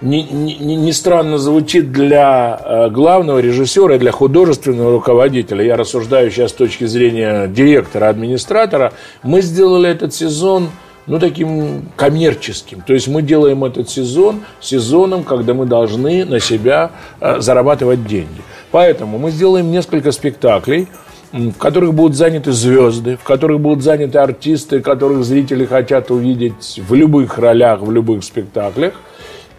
не, 0.03 0.23
не, 0.23 0.75
не 0.75 0.91
странно 0.91 1.37
звучит 1.37 1.91
для 1.91 2.59
э, 2.63 2.89
главного 2.89 3.39
режиссера 3.39 3.95
и 3.95 3.99
для 3.99 4.11
художественного 4.11 4.91
руководителя, 4.91 5.63
я 5.63 5.77
рассуждаю 5.77 6.29
сейчас 6.29 6.51
с 6.51 6.53
точки 6.53 6.83
зрения 6.85 7.47
директора, 7.47 8.09
администратора, 8.09 8.93
мы 9.23 9.41
сделали 9.41 9.89
этот 9.89 10.13
сезон 10.13 10.69
ну, 11.07 11.19
таким 11.19 11.83
коммерческим. 11.95 12.81
То 12.85 12.93
есть 12.93 13.07
мы 13.07 13.21
делаем 13.21 13.63
этот 13.63 13.89
сезон 13.89 14.41
сезоном, 14.59 15.23
когда 15.23 15.53
мы 15.53 15.65
должны 15.65 16.25
на 16.25 16.39
себя 16.41 16.91
э, 17.21 17.39
зарабатывать 17.39 18.05
деньги. 18.05 18.41
Поэтому 18.71 19.17
мы 19.17 19.31
сделаем 19.31 19.71
несколько 19.71 20.11
спектаклей, 20.11 20.89
в 21.31 21.53
которых 21.53 21.93
будут 21.93 22.17
заняты 22.17 22.51
звезды, 22.51 23.15
в 23.15 23.23
которых 23.23 23.61
будут 23.61 23.83
заняты 23.83 24.19
артисты, 24.19 24.81
которых 24.81 25.23
зрители 25.23 25.65
хотят 25.65 26.11
увидеть 26.11 26.81
в 26.87 26.93
любых 26.93 27.37
ролях, 27.37 27.81
в 27.81 27.89
любых 27.89 28.25
спектаклях– 28.25 28.95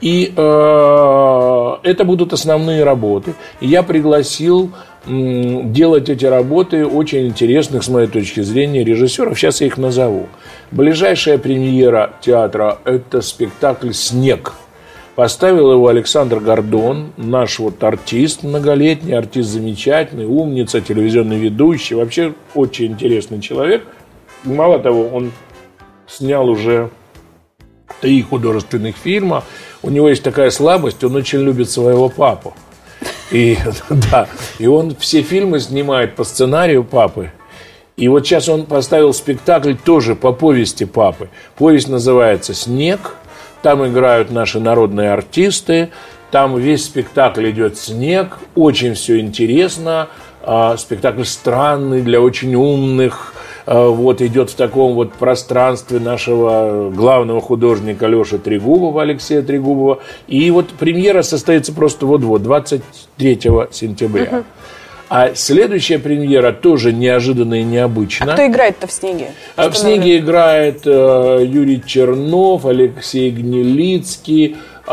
и 0.04 0.34
э, 0.36 1.76
это 1.82 2.04
будут 2.04 2.34
основные 2.34 2.84
работы. 2.84 3.32
Я 3.62 3.82
пригласил 3.82 4.70
делать 5.06 6.10
эти 6.10 6.26
работы 6.26 6.86
очень 6.86 7.26
интересных, 7.26 7.82
с 7.82 7.88
моей 7.88 8.06
точки 8.06 8.40
зрения, 8.40 8.84
режиссеров. 8.84 9.38
Сейчас 9.38 9.62
я 9.62 9.66
их 9.66 9.78
назову. 9.78 10.28
Ближайшая 10.70 11.38
премьера 11.38 12.12
театра– 12.20 12.78
это 12.84 13.22
спектакль 13.22 13.92
«Снег». 13.92 14.52
Поставил 15.14 15.72
его 15.72 15.88
Александр 15.88 16.38
Гордон, 16.40 17.12
наш 17.16 17.58
вот 17.58 17.82
артист 17.82 18.42
многолетний, 18.42 19.16
артист 19.16 19.48
замечательный, 19.48 20.26
умница, 20.26 20.82
телевизионный 20.82 21.38
ведущий, 21.38 21.94
вообще 21.94 22.34
очень 22.54 22.92
интересный 22.92 23.40
человек. 23.40 23.86
Мало 24.42 24.78
того, 24.80 25.06
он 25.08 25.32
снял 26.06 26.48
уже 26.48 26.90
три 28.00 28.22
художественных 28.22 28.96
фильма. 28.96 29.44
У 29.84 29.90
него 29.90 30.08
есть 30.08 30.22
такая 30.22 30.48
слабость, 30.48 31.04
он 31.04 31.14
очень 31.14 31.40
любит 31.40 31.70
своего 31.70 32.08
папу. 32.08 32.54
И, 33.30 33.58
да, 34.10 34.28
и 34.58 34.66
он 34.66 34.96
все 34.96 35.20
фильмы 35.20 35.60
снимает 35.60 36.16
по 36.16 36.24
сценарию 36.24 36.84
папы. 36.84 37.32
И 37.98 38.08
вот 38.08 38.26
сейчас 38.26 38.48
он 38.48 38.64
поставил 38.64 39.12
спектакль 39.12 39.74
тоже 39.74 40.16
по 40.16 40.32
повести 40.32 40.84
папы. 40.84 41.28
Повесть 41.58 41.88
называется 41.88 42.54
«Снег». 42.54 43.16
Там 43.60 43.86
играют 43.86 44.30
наши 44.30 44.58
народные 44.58 45.12
артисты. 45.12 45.90
Там 46.30 46.58
весь 46.58 46.86
спектакль 46.86 47.50
идет 47.50 47.76
снег. 47.76 48.38
Очень 48.54 48.94
все 48.94 49.20
интересно. 49.20 50.08
А, 50.42 50.78
спектакль 50.78 51.24
странный 51.24 52.00
для 52.00 52.22
очень 52.22 52.54
умных, 52.54 53.33
вот 53.66 54.20
идет 54.20 54.50
в 54.50 54.54
таком 54.54 54.94
вот 54.94 55.12
пространстве 55.14 55.98
нашего 55.98 56.90
главного 56.90 57.40
художника 57.40 58.06
Леши 58.06 58.38
Трегубова, 58.38 59.02
Алексея 59.02 59.42
Трегубова. 59.42 60.00
И 60.28 60.50
вот 60.50 60.68
премьера 60.70 61.22
состоится 61.22 61.72
просто 61.72 62.06
вот-вот, 62.06 62.42
23 62.42 63.40
сентября. 63.70 64.44
А 65.08 65.34
следующая 65.34 65.98
премьера 65.98 66.52
тоже 66.52 66.92
неожиданно 66.92 67.60
и 67.60 67.62
необычно. 67.62 68.32
А 68.32 68.34
кто 68.34 68.46
играет-то 68.46 68.86
в 68.86 68.92
«Снеге»? 68.92 69.32
А 69.54 69.68
в 69.68 69.76
«Снеге» 69.76 70.18
играет 70.18 70.80
э, 70.86 71.44
Юрий 71.46 71.82
Чернов, 71.84 72.64
Алексей 72.64 73.30
Гнилицкий, 73.30 74.56
э, 74.86 74.90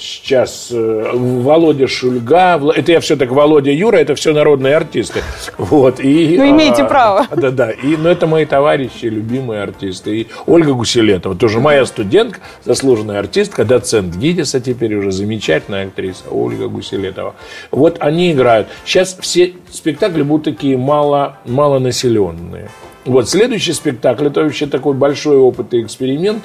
сейчас 0.00 0.68
э, 0.72 1.10
Володя 1.14 1.86
Шульга, 1.86 2.60
это 2.74 2.92
я 2.92 3.00
все 3.00 3.16
так 3.16 3.30
Володя 3.30 3.70
Юра, 3.70 3.96
это 3.96 4.14
все 4.14 4.32
народные 4.32 4.74
артисты. 4.74 5.22
Вот, 5.58 6.00
и, 6.00 6.34
ну, 6.38 6.50
имеете 6.50 6.82
а, 6.82 6.86
право. 6.86 7.26
Да, 7.36 7.50
да, 7.50 7.70
и, 7.70 7.96
но 7.96 8.08
это 8.08 8.26
мои 8.26 8.46
товарищи, 8.46 9.06
любимые 9.06 9.62
артисты. 9.62 10.20
И 10.20 10.26
Ольга 10.46 10.72
Гуселетова, 10.72 11.36
тоже 11.36 11.60
моя 11.60 11.84
студентка, 11.84 12.40
заслуженная 12.64 13.18
артистка, 13.18 13.64
доцент 13.64 14.16
ГИДИСа 14.16 14.60
теперь 14.60 14.94
уже 14.94 15.12
замечательная 15.12 15.86
актриса 15.86 16.24
Ольга 16.30 16.68
Гуселетова. 16.68 17.34
Вот 17.70 17.98
они 18.00 18.32
играют. 18.32 18.68
Сейчас 18.84 19.16
все 19.20 19.52
спектакли 19.70 20.22
будут 20.22 20.44
такие 20.44 20.78
мало, 20.78 21.36
малонаселенные. 21.44 22.70
Вот, 23.04 23.28
следующий 23.28 23.72
спектакль, 23.72 24.26
это 24.26 24.42
вообще 24.42 24.66
такой 24.66 24.94
большой 24.94 25.36
опыт 25.36 25.74
и 25.74 25.82
эксперимент. 25.82 26.42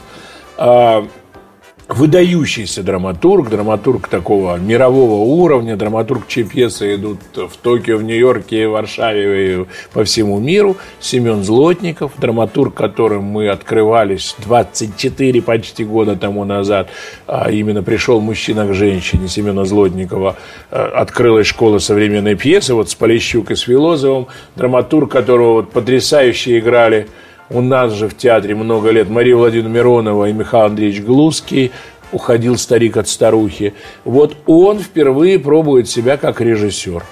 Выдающийся 1.87 2.81
драматург, 2.81 3.47
драматург 3.51 4.07
такого 4.07 4.57
мирового 4.57 5.23
уровня, 5.23 5.75
драматург, 5.75 6.27
чьи 6.27 6.43
пьесы 6.43 6.95
идут 6.95 7.19
в 7.35 7.55
Токио, 7.61 7.97
в 7.97 8.03
Нью-Йорке, 8.03 8.67
в 8.67 8.71
Варшаве 8.71 9.61
и 9.61 9.65
по 9.93 10.03
всему 10.03 10.39
миру, 10.39 10.77
Семен 10.99 11.43
Злотников, 11.43 12.13
драматург, 12.17 12.73
которым 12.73 13.25
мы 13.25 13.49
открывались 13.49 14.35
24 14.39 15.43
почти 15.43 15.85
года 15.85 16.15
тому 16.15 16.43
назад, 16.43 16.89
а 17.27 17.51
именно 17.51 17.83
пришел 17.83 18.19
мужчина 18.19 18.65
к 18.65 18.73
женщине 18.73 19.27
Семена 19.27 19.65
Злотникова, 19.65 20.37
э, 20.71 20.81
открылась 20.81 21.45
школа 21.45 21.77
современной 21.77 22.33
пьесы, 22.33 22.73
вот 22.73 22.89
с 22.89 22.95
Полищук 22.95 23.51
и 23.51 23.55
с 23.55 23.61
Филозовым, 23.61 24.25
драматург, 24.55 25.11
которого 25.11 25.53
вот 25.53 25.69
потрясающе 25.69 26.57
играли 26.57 27.07
у 27.49 27.61
нас 27.61 27.93
же 27.93 28.07
в 28.07 28.17
театре 28.17 28.55
много 28.55 28.89
лет 28.89 29.09
Мария 29.09 29.35
Владимировна 29.35 29.73
Миронова 29.73 30.29
и 30.29 30.33
Михаил 30.33 30.65
Андреевич 30.65 31.03
Глузский, 31.03 31.71
уходил 32.11 32.57
старик 32.57 32.97
от 32.97 33.07
старухи. 33.07 33.73
Вот 34.03 34.35
он 34.45 34.79
впервые 34.79 35.39
пробует 35.39 35.89
себя 35.89 36.17
как 36.17 36.41
режиссер. 36.41 37.03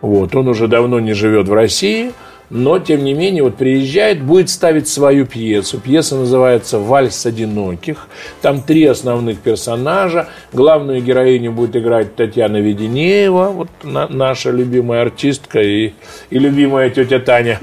Вот, 0.00 0.34
он 0.36 0.48
уже 0.48 0.68
давно 0.68 1.00
не 1.00 1.14
живет 1.14 1.48
в 1.48 1.52
России, 1.54 2.12
но, 2.50 2.78
тем 2.78 3.04
не 3.04 3.14
менее, 3.14 3.42
вот 3.42 3.56
приезжает, 3.56 4.22
будет 4.22 4.50
ставить 4.50 4.86
свою 4.86 5.24
пьесу. 5.24 5.80
Пьеса 5.80 6.14
называется 6.16 6.78
«Вальс 6.78 7.24
одиноких». 7.24 8.06
Там 8.42 8.60
три 8.60 8.84
основных 8.84 9.38
персонажа. 9.38 10.28
Главную 10.52 11.02
героиню 11.02 11.52
будет 11.52 11.74
играть 11.74 12.14
Татьяна 12.14 12.58
Веденеева, 12.58 13.48
вот 13.48 13.68
наша 13.82 14.50
любимая 14.50 15.02
артистка 15.02 15.62
и, 15.62 15.94
и 16.28 16.38
любимая 16.38 16.90
тетя 16.90 17.18
Таня 17.18 17.60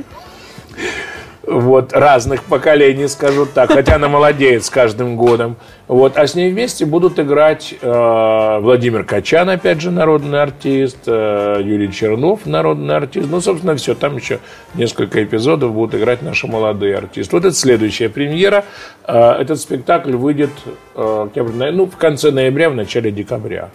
вот, 1.52 1.94
разных 1.94 2.44
поколений, 2.44 3.08
скажу 3.08 3.46
так, 3.46 3.72
хотя 3.72 3.96
она 3.96 4.08
молодеет 4.08 4.64
с 4.64 4.70
каждым 4.70 5.16
годом. 5.16 5.58
Вот, 5.88 6.18
а 6.18 6.26
с 6.26 6.36
ней 6.36 6.50
вместе 6.52 6.86
будут 6.86 7.20
играть 7.20 7.74
э, 7.82 8.60
Владимир 8.62 9.04
Качан, 9.04 9.50
опять 9.50 9.82
же, 9.82 9.92
народный 9.92 10.42
артист, 10.42 11.00
э, 11.06 11.58
Юрий 11.62 11.92
Чернов, 11.92 12.46
народный 12.46 12.96
артист. 12.96 13.28
Ну, 13.30 13.42
собственно, 13.42 13.76
все, 13.76 13.94
там 13.94 14.16
еще 14.16 14.40
несколько 14.74 15.24
эпизодов 15.24 15.74
будут 15.74 15.96
играть 15.96 16.22
наши 16.22 16.48
молодые 16.48 16.98
артисты. 16.98 17.36
Вот 17.36 17.46
это 17.46 17.56
следующая 17.56 18.10
премьера. 18.10 18.64
Э, 19.06 19.34
этот 19.34 19.60
спектакль 19.60 20.14
выйдет 20.14 20.52
э, 20.96 21.28
ну, 21.36 21.86
в 21.86 21.98
конце 21.98 22.32
ноября, 22.32 22.70
в 22.70 22.76
начале 22.76 23.12
декабря. 23.12 23.70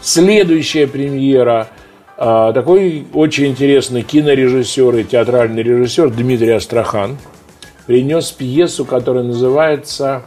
Следующая 0.00 0.86
премьера– 0.86 1.68
такой 2.20 3.06
очень 3.14 3.46
интересный 3.46 4.02
кинорежиссер 4.02 4.96
и 4.96 5.04
театральный 5.04 5.62
режиссер 5.62 6.10
Дмитрий 6.10 6.50
Астрахан 6.50 7.16
принес 7.86 8.30
пьесу, 8.30 8.84
которая 8.84 9.24
называется 9.24 10.22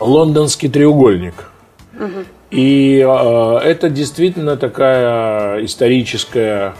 «Лондонский 0.00 0.70
треугольник». 0.70 1.50
Угу. 1.94 2.24
И 2.50 3.04
э, 3.06 3.58
это 3.58 3.90
действительно 3.90 4.56
такая 4.56 5.64
историческая, 5.64 6.74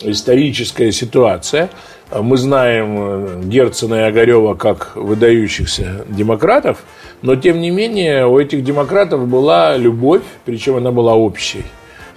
историческая 0.00 0.90
ситуация. 0.90 1.70
Мы 2.12 2.36
знаем 2.36 2.96
э, 2.98 3.42
Герцена 3.44 3.94
и 3.94 4.02
Огарева 4.02 4.54
как 4.54 4.96
выдающихся 4.96 6.04
демократов, 6.08 6.82
но 7.22 7.36
тем 7.36 7.60
не 7.60 7.70
менее 7.70 8.26
у 8.26 8.40
этих 8.40 8.64
демократов 8.64 9.28
была 9.28 9.76
любовь, 9.76 10.22
причем 10.44 10.76
она 10.76 10.90
была 10.90 11.14
общей. 11.14 11.64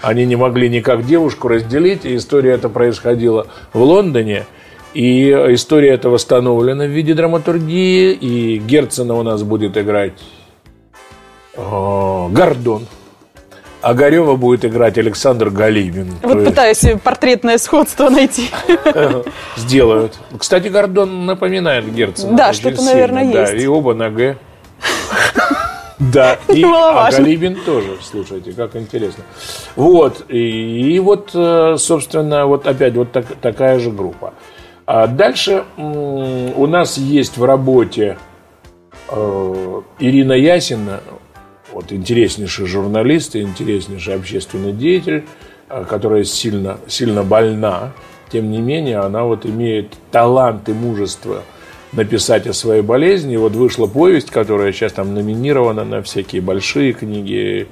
Они 0.02 0.26
не 0.26 0.36
могли 0.36 0.70
никак 0.70 1.06
девушку 1.06 1.48
разделить, 1.48 2.06
и 2.06 2.16
история 2.16 2.54
эта 2.54 2.70
происходила 2.70 3.48
в 3.74 3.82
Лондоне. 3.82 4.46
И 4.94 5.30
история 5.30 5.92
эта 5.92 6.10
восстановлена 6.10 6.86
в 6.86 6.90
виде 6.90 7.14
драматургии, 7.14 8.12
и 8.12 8.58
Герцена 8.58 9.14
у 9.14 9.24
нас 9.24 9.44
будет 9.44 9.78
играть 9.78 10.14
э, 11.56 11.60
Гордон. 11.62 12.88
А 13.82 13.96
Гарева 13.96 14.36
будет 14.36 14.64
играть 14.64 14.98
Александр 14.98 15.50
Галибин. 15.50 16.14
Вот 16.22 16.36
есть... 16.36 16.50
пытаюсь 16.50 16.86
портретное 17.04 17.58
сходство 17.58 18.10
найти. 18.10 18.50
Сделают. 19.58 20.20
Кстати, 20.38 20.68
Гордон 20.68 21.26
напоминает 21.26 21.92
Герцена. 21.92 22.38
Да, 22.38 22.54
что-то, 22.54 22.82
наверное, 22.84 23.24
есть. 23.24 23.54
Да, 23.54 23.58
и 23.58 23.66
оба 23.66 23.96
на 23.96 24.10
Г. 24.10 24.38
Да, 26.02 26.40
и 26.50 26.64
а 26.64 27.12
Галибин 27.12 27.58
тоже, 27.64 27.98
слушайте, 28.02 28.54
как 28.54 28.76
интересно. 28.76 29.24
Вот, 29.76 30.26
и, 30.30 30.96
и 30.96 31.00
вот, 31.00 31.30
э, 31.36 31.76
собственно, 31.78 32.48
вот 32.48 32.66
опять 32.66 32.96
вот 32.96 33.12
так, 33.12 33.28
такая 33.40 33.78
же 33.78 33.92
группа. 33.92 34.34
А 34.88 35.06
дальше 35.06 35.64
у 35.78 36.66
нас 36.66 36.98
есть 36.98 37.38
в 37.38 37.44
работе 37.44 38.18
э, 39.10 39.82
Ирина 40.00 40.34
Ясина, 40.34 41.02
вот 41.72 41.94
интереснейший 41.94 42.66
журналист 42.66 43.36
и 43.36 43.42
интереснейший 43.42 44.16
общественный 44.16 44.74
деятель, 44.74 45.26
э, 45.70 45.86
которая 45.88 46.24
сильно, 46.24 46.80
сильно 46.88 47.24
больна. 47.24 47.92
Тем 48.32 48.50
не 48.50 48.60
менее, 48.60 49.00
она 49.00 49.24
вот 49.24 49.46
имеет 49.46 49.94
талант 50.10 50.68
и 50.68 50.74
мужество– 50.74 51.44
написать 51.94 52.48
о 52.48 52.54
своей 52.54 52.82
болезни. 52.82 53.34
И 53.34 53.38
вот 53.38 53.54
вышла 53.54 53.88
повесть, 53.88 54.32
которая 54.32 54.72
сейчас 54.72 54.94
там 54.94 55.14
номинирована 55.14 55.84
на 55.84 56.02
всякие 56.02 56.42
большие 56.42 56.94
книги, 56.94 57.68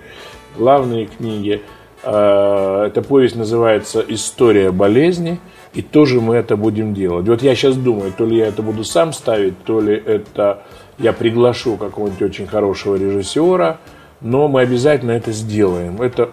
главные 0.58 1.06
книги. 1.06 1.62
А, 2.04 2.88
эта 2.88 3.02
повесть 3.02 3.36
называется 3.36 4.04
«История 4.08 4.72
болезни», 4.72 5.40
и 5.74 5.82
тоже 5.82 6.20
мы 6.20 6.36
это 6.36 6.58
будем 6.58 6.94
делать. 6.94 7.28
Вот 7.28 7.44
я 7.44 7.54
сейчас 7.56 7.76
думаю, 7.76 8.12
то 8.18 8.26
ли 8.26 8.38
я 8.38 8.48
это 8.48 8.64
буду 8.64 8.84
сам 8.84 9.14
ставить, 9.14 9.64
то 9.64 9.80
ли 9.80 9.94
это 9.94 10.64
я 10.98 11.14
приглашу 11.14 11.78
какого-нибудь 11.78 12.22
очень 12.22 12.48
хорошего 12.48 12.96
режиссера, 12.96 13.78
но 14.20 14.48
мы 14.48 14.62
обязательно 14.62 15.12
это 15.12 15.32
сделаем. 15.32 16.02
Это 16.02 16.32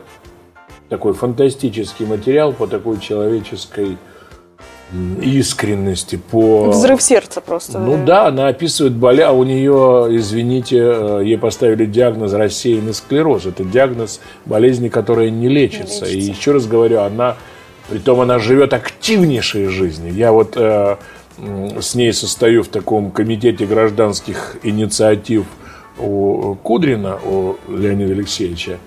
такой 0.88 1.12
фантастический 1.12 2.06
материал 2.06 2.52
по 2.52 2.66
такой 2.66 2.98
человеческой 2.98 3.98
искренности, 5.20 6.16
по... 6.16 6.70
Взрыв 6.70 7.02
сердца 7.02 7.40
просто. 7.40 7.78
Ну 7.78 8.04
да, 8.04 8.28
она 8.28 8.48
описывает 8.48 8.94
боли, 8.94 9.20
а 9.20 9.32
у 9.32 9.42
нее, 9.42 10.06
извините, 10.10 10.78
э, 10.78 11.22
ей 11.24 11.38
поставили 11.38 11.86
диагноз 11.86 12.32
рассеянный 12.32 12.94
склероз. 12.94 13.46
Это 13.46 13.64
диагноз 13.64 14.20
болезни, 14.44 14.88
которая 14.88 15.30
не 15.30 15.48
лечится. 15.48 16.04
не 16.04 16.12
лечится. 16.12 16.30
И 16.30 16.38
еще 16.38 16.52
раз 16.52 16.66
говорю, 16.66 17.00
она, 17.00 17.36
притом 17.88 18.20
она 18.20 18.38
живет 18.38 18.72
активнейшей 18.74 19.66
жизнью. 19.66 20.14
Я 20.14 20.30
вот 20.30 20.52
э, 20.56 20.96
с 21.80 21.94
ней 21.96 22.12
состою 22.12 22.62
в 22.62 22.68
таком 22.68 23.10
комитете 23.10 23.66
гражданских 23.66 24.56
инициатив 24.62 25.46
у 25.98 26.54
Кудрина, 26.62 27.18
у 27.24 27.56
Леонида 27.68 28.12
Алексеевича. 28.12 28.78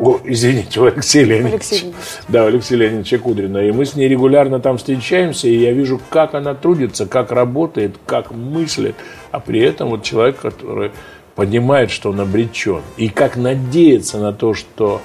О, 0.00 0.18
извините, 0.24 0.80
у 0.80 0.86
Алексея 0.86 1.26
Леонидовича. 1.26 1.56
Алексей. 1.56 1.94
Да, 2.28 2.44
у 2.44 2.46
Алексея 2.46 2.78
Леонидовича 2.78 3.18
Кудрина. 3.18 3.58
И 3.58 3.70
мы 3.70 3.84
с 3.84 3.94
ней 3.94 4.08
регулярно 4.08 4.58
там 4.58 4.78
встречаемся, 4.78 5.46
и 5.46 5.54
я 5.58 5.72
вижу, 5.72 6.00
как 6.08 6.34
она 6.34 6.54
трудится, 6.54 7.04
как 7.04 7.30
работает, 7.30 7.96
как 8.06 8.30
мыслит. 8.30 8.94
А 9.30 9.40
при 9.40 9.60
этом 9.60 9.90
вот 9.90 10.02
человек, 10.02 10.40
который 10.40 10.92
понимает, 11.34 11.90
что 11.90 12.10
он 12.10 12.20
обречен, 12.20 12.80
и 12.96 13.10
как 13.10 13.36
надеется 13.36 14.18
на 14.18 14.32
то, 14.32 14.54
что 14.54 15.02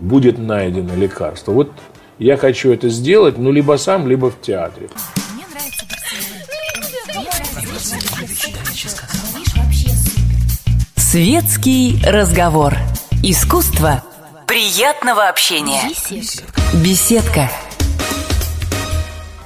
будет 0.00 0.38
найдено 0.38 0.94
лекарство. 0.94 1.50
Вот 1.50 1.72
я 2.20 2.36
хочу 2.36 2.72
это 2.72 2.88
сделать, 2.90 3.38
ну, 3.38 3.50
либо 3.50 3.76
сам, 3.76 4.06
либо 4.06 4.30
в 4.30 4.40
театре. 4.40 4.88
Светский 10.96 12.00
разговор. 12.06 12.76
Искусство 13.24 14.02
Приятного 14.46 15.28
общения. 15.28 15.82
Беседка. 15.88 16.52
Беседка. 16.74 17.50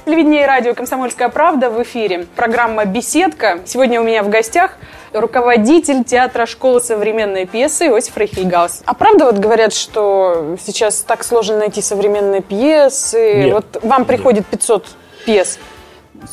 Телевидение 0.05 0.43
и 0.43 0.45
радио 0.45 0.73
«Комсомольская 0.73 1.29
правда» 1.29 1.69
в 1.69 1.81
эфире. 1.83 2.25
Программа 2.35 2.85
«Беседка». 2.85 3.59
Сегодня 3.65 4.01
у 4.01 4.03
меня 4.03 4.23
в 4.23 4.29
гостях 4.29 4.77
руководитель 5.13 6.03
театра 6.03 6.45
школы 6.45 6.81
современной 6.81 7.45
пьесы 7.45 7.87
Иосиф 7.87 8.17
Рейхельгаус. 8.17 8.81
А 8.85 8.93
правда 8.93 9.25
вот 9.25 9.35
говорят, 9.35 9.73
что 9.73 10.55
сейчас 10.65 11.01
так 11.01 11.23
сложно 11.23 11.57
найти 11.57 11.81
современные 11.81 12.41
пьесы? 12.41 13.43
Нет. 13.43 13.53
Вот 13.53 13.83
вам 13.83 14.05
приходит 14.05 14.45
500 14.47 14.85
пьес. 15.25 15.59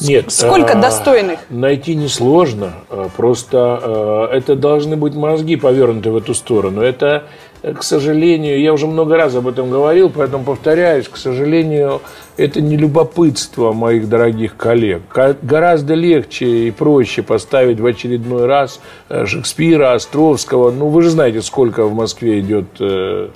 Нет. 0.01 0.33
Сколько 0.33 0.73
а, 0.73 0.81
достойных? 0.81 1.41
Найти 1.51 1.95
несложно. 1.95 2.73
А, 2.89 3.09
просто 3.17 3.79
а, 3.83 4.29
это 4.33 4.57
должны 4.57 4.97
быть 4.97 5.15
мозги 5.15 5.57
повернуты 5.57 6.11
в 6.11 6.17
эту 6.17 6.35
сторону. 6.35 6.81
Это 6.81 7.25
к 7.73 7.83
сожалению, 7.83 8.61
я 8.61 8.75
уже 8.75 8.87
много 8.87 9.17
раз 9.17 9.35
об 9.35 9.49
этом 9.49 9.71
говорил, 9.71 10.11
поэтому 10.11 10.45
повторяюсь, 10.45 11.09
к 11.09 11.17
сожалению, 11.17 12.03
это 12.37 12.61
не 12.61 12.77
любопытство 12.77 13.73
моих 13.73 14.09
дорогих 14.09 14.57
коллег. 14.57 15.03
Гораздо 15.41 15.95
легче 15.95 16.69
и 16.69 16.71
проще 16.71 17.23
поставить 17.23 17.81
в 17.81 17.87
очередной 17.87 18.45
раз 18.45 18.81
э, 19.09 19.25
Шекспира, 19.25 19.95
Островского. 19.95 20.73
Ну, 20.73 20.89
вы 20.89 21.03
же 21.03 21.11
знаете, 21.11 21.41
сколько 21.41 21.87
в 21.87 21.95
Москве 21.95 22.41
идет 22.41 22.67
э, 22.81 23.31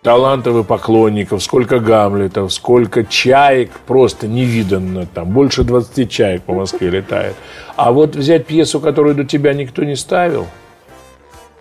талантов 0.00 0.66
поклонников, 0.66 1.42
сколько 1.42 1.80
Гамлетов, 1.80 2.50
сколько 2.50 3.04
чаек, 3.04 3.72
просто 3.86 4.26
невиданно. 4.26 5.04
Там 5.04 5.28
больше 5.28 5.64
20 5.64 6.10
чаек 6.10 6.42
по 6.44 6.54
Москве 6.54 6.88
летает. 6.88 7.34
А 7.76 7.92
вот 7.92 8.16
взять 8.16 8.46
пьесу, 8.46 8.80
которую 8.80 9.14
до 9.14 9.24
тебя 9.24 9.52
никто 9.52 9.84
не 9.84 9.96
ставил– 9.96 10.46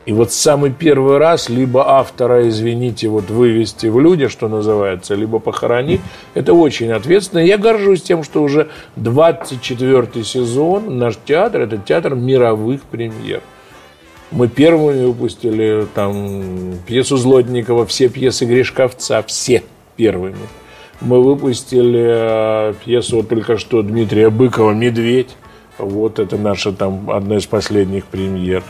И 0.06 0.12
вот 0.12 0.34
самый 0.34 0.72
первый 0.72 1.18
раз 1.18 1.48
либо 1.48 1.88
автора, 1.98 2.48
извините, 2.50 3.08
вот 3.08 3.30
вывести 3.30 3.88
в 3.88 4.00
люди, 4.00 4.28
что 4.28 4.50
называется, 4.50 5.16
либо 5.16 5.40
похоронить, 5.40 6.02
это 6.34 6.54
очень 6.54 6.92
ответственно. 6.92 7.40
Я 7.40 7.58
горжусь 7.58 8.02
тем, 8.02 8.24
что 8.24 8.44
уже 8.44 8.70
24 8.98 10.24
сезон 10.26 10.98
наш 10.98 11.18
театр– 11.26 11.62
это 11.64 11.78
театр 11.78 12.16
мировых 12.16 12.82
премьер. 12.84 13.42
Мы 14.32 14.50
первыми 14.50 15.06
выпустили 15.06 15.86
там 15.94 16.80
пьесу 16.86 17.18
Злотникова, 17.18 17.86
все 17.86 18.10
пьесы 18.10 18.46
Гришковца, 18.46 19.24
все 19.24 19.64
первыми. 19.96 20.36
Мы 21.02 21.22
выпустили 21.22 22.72
э, 22.72 22.74
пьесу 22.84 23.18
вот 23.18 23.30
только 23.30 23.58
что 23.58 23.82
Дмитрия 23.84 24.30
Быкова 24.30 24.72
«Медведь». 24.72 25.36
Вот 25.78 26.20
это 26.20 26.38
наша 26.38 26.72
там 26.72 27.10
одна 27.10 27.38
из 27.38 27.46
последних 27.46 28.06
премьер. 28.06 28.64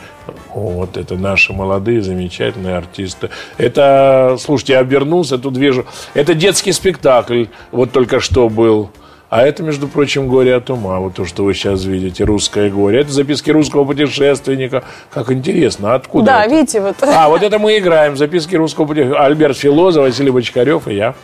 Вот 0.54 0.96
это 0.96 1.16
наши 1.16 1.52
молодые, 1.52 2.00
замечательные 2.02 2.76
артисты. 2.76 3.28
Это, 3.58 4.36
слушайте, 4.40 4.72
я 4.74 4.78
обернулся, 4.80 5.38
тут 5.38 5.56
вижу. 5.56 5.84
Это 6.14 6.34
детский 6.34 6.72
спектакль, 6.72 7.46
вот 7.72 7.92
только 7.92 8.20
что 8.20 8.48
был. 8.48 8.90
А 9.30 9.42
это, 9.42 9.64
между 9.64 9.88
прочим, 9.88 10.28
«Горе 10.28 10.54
от 10.54 10.70
ума». 10.70 11.00
Вот 11.00 11.14
то, 11.14 11.24
что 11.24 11.42
вы 11.42 11.54
сейчас 11.54 11.84
видите, 11.84 12.22
«Русское 12.24 12.70
горе». 12.70 13.00
Это 13.00 13.10
записки 13.10 13.50
русского 13.50 13.84
путешественника. 13.84 14.84
Как 15.12 15.32
интересно, 15.32 15.92
а 15.92 15.96
откуда 15.96 16.26
Да, 16.26 16.44
это? 16.44 16.54
видите, 16.54 16.80
вот. 16.80 16.96
А, 17.02 17.28
вот 17.28 17.42
это 17.42 17.58
мы 17.58 17.76
играем. 17.78 18.16
Записки 18.16 18.54
русского 18.54 18.86
путешественника. 18.86 19.24
Альберт 19.24 19.56
Филозов, 19.56 20.04
Василий 20.04 20.30
Бочкарев 20.30 20.86
и 20.86 20.94
я. 20.94 21.14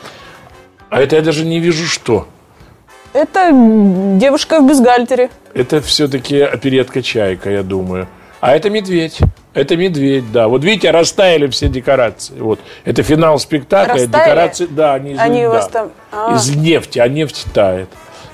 А 0.88 1.00
это 1.00 1.14
я 1.16 1.22
даже 1.22 1.44
не 1.44 1.60
вижу, 1.60 1.86
что. 1.86 2.26
Это 3.12 3.50
девушка 4.18 4.60
в 4.60 4.68
бюстгальтере. 4.68 5.30
Это 5.54 5.80
все-таки 5.80 6.40
оперетка 6.40 7.02
«Чайка», 7.02 7.50
я 7.50 7.62
думаю. 7.62 8.06
А 8.40 8.54
это 8.54 8.70
медведь. 8.70 9.18
Это 9.52 9.76
медведь, 9.76 10.30
да. 10.32 10.48
Вот 10.48 10.64
видите, 10.64 10.90
растаяли 10.90 11.48
все 11.48 11.68
декорации. 11.68 12.38
Вот. 12.38 12.60
Это 12.84 13.02
финал 13.02 13.38
спектакля. 13.38 13.94
Растаяли? 13.94 14.24
Декорации, 14.28 14.66
да, 14.70 14.94
они 14.94 15.12
из 15.12 15.18
Они 15.18 15.40
льда. 15.40 15.48
у 15.48 15.52
вас 15.52 15.68
там- 15.68 15.90
а. 16.12 16.34
Из 16.36 16.54
нефти, 16.54 17.00
а 17.00 17.08
нефть 17.08 17.46
тает. 17.52 17.88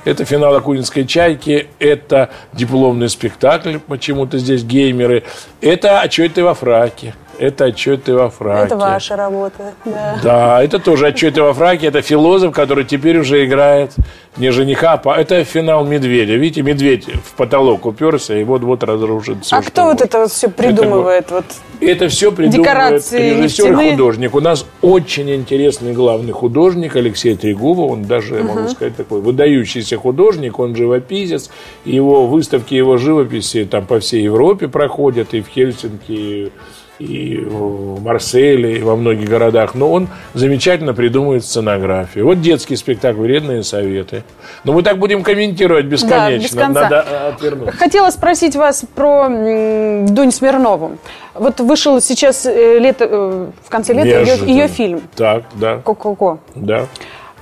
Это 0.05 0.25
финал 0.25 0.55
Акунинской 0.55 1.05
чайки, 1.05 1.67
это 1.81 2.31
дипломный 2.53 3.09
спектакль, 3.09 3.79
почему-то 3.79 4.39
здесь 4.39 4.62
геймеры. 4.62 5.25
Это 5.61 6.01
отчеты 6.01 6.45
во 6.45 6.55
фраке. 6.55 7.15
Это 7.38 7.66
отчеты 7.66 8.14
во 8.14 8.31
фраке. 8.31 8.66
Это 8.66 8.77
ваша 8.77 9.16
работа, 9.16 9.75
да. 9.85 10.18
Да, 10.22 10.62
это 10.62 10.79
тоже 10.79 11.09
отчеты 11.09 11.42
во 11.42 11.53
фраке. 11.53 11.87
Это 11.87 12.03
философ, 12.03 12.53
который 12.55 12.85
теперь 12.85 13.18
уже 13.18 13.44
играет 13.44 13.92
не 14.37 14.51
жениха, 14.51 15.01
а 15.05 15.20
это 15.20 15.44
финал 15.44 15.85
медведя. 15.85 16.35
Видите, 16.35 16.62
медведь 16.62 17.07
в 17.25 17.35
потолок 17.37 17.87
уперся 17.87 18.37
и 18.38 18.44
вот-вот 18.44 18.83
разрушит 18.85 19.44
все. 19.44 19.57
а 19.57 19.62
кто 19.62 19.85
вот 19.85 20.01
это 20.03 20.20
вот 20.20 20.31
все 20.31 20.49
придумывает? 20.51 21.31
Вот 21.31 21.44
Это 21.81 22.09
все 22.09 22.31
придумывает 22.33 22.62
Декорации 22.75 23.31
режиссер 23.31 23.64
и 23.64 23.68
нефтяные. 23.70 23.90
художник. 23.92 24.35
У 24.35 24.40
нас 24.40 24.66
очень 24.83 25.35
интересный 25.35 25.92
главный 25.92 26.33
художник 26.33 26.96
Алексей 26.96 27.35
Трегубов. 27.35 27.90
Он 27.92 28.03
даже, 28.05 28.37
я 28.37 28.42
могу 28.42 28.68
сказать, 28.68 28.96
такой 28.96 29.20
выдающийся 29.22 29.96
художник. 29.96 30.59
Он 30.59 30.77
живописец. 30.77 31.51
Его 31.85 32.27
выставки 32.27 32.75
его 32.75 32.99
живописи 32.99 33.64
там 33.64 33.87
по 33.87 34.01
всей 34.01 34.22
Европе 34.22 34.68
проходят. 34.68 35.33
И 35.33 35.40
в 35.40 35.49
Хельсинки, 35.49 36.12
и 36.12 36.53
в 36.98 38.02
Марселе, 38.02 38.78
и 38.78 38.82
во 38.82 38.96
многих 38.96 39.28
городах. 39.28 39.74
Но 39.74 39.90
он 39.90 40.09
замечательно 40.35 40.94
придумывает 40.94 41.44
сценографию. 41.44 42.26
Вот 42.26 42.40
детский 42.40 42.76
спектакль 42.76 43.20
«Вредные 43.20 43.62
советы». 43.62 44.24
Но 44.64 44.72
мы 44.72 44.82
так 44.82 44.98
будем 44.98 45.22
комментировать 45.22 45.87
бесконечно. 45.87 46.42
без 46.42 46.54
конца. 46.54 46.82
Надо 46.82 47.06
э, 47.09 47.28
отвернуться. 47.28 47.76
Хотела 47.76 48.11
спросить 48.11 48.56
вас 48.56 48.85
про 48.94 49.28
Дунь 49.28 50.32
Смирнову. 50.32 50.98
Вот 51.35 51.61
вышел 51.61 52.00
сейчас 52.00 52.46
э, 52.46 52.78
лето, 52.78 53.06
э, 53.09 53.46
в 53.64 53.70
конце 53.70 53.92
лета 53.92 54.20
ее, 54.20 54.46
ее 54.46 54.68
фильм 54.68 55.02
Так, 55.14 55.44
да, 55.54 55.78
«Ко-ко-ко». 55.85 56.38
да. 56.54 56.87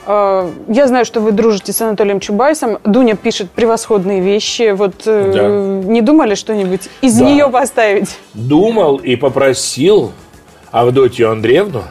Э, 0.06 0.50
Я 0.68 0.86
знаю, 0.86 1.04
что 1.04 1.20
вы 1.20 1.32
дружите 1.32 1.72
с 1.72 1.80
Анатолием 1.82 2.20
Чубайсом. 2.20 2.78
Дуня 2.84 3.14
пишет 3.16 3.50
превосходные 3.50 4.20
вещи. 4.20 4.72
Вот 4.72 5.02
э, 5.06 5.82
не 5.86 6.00
думали 6.02 6.34
что-нибудь 6.34 6.88
из 7.00 7.16
Да. 7.18 7.24
нее 7.24 7.48
поставить? 7.48 8.18
думал 8.34 8.96
и 8.96 9.16
попросил 9.16 10.12
Авдотью 10.70 11.30
Андреевну, 11.30 11.82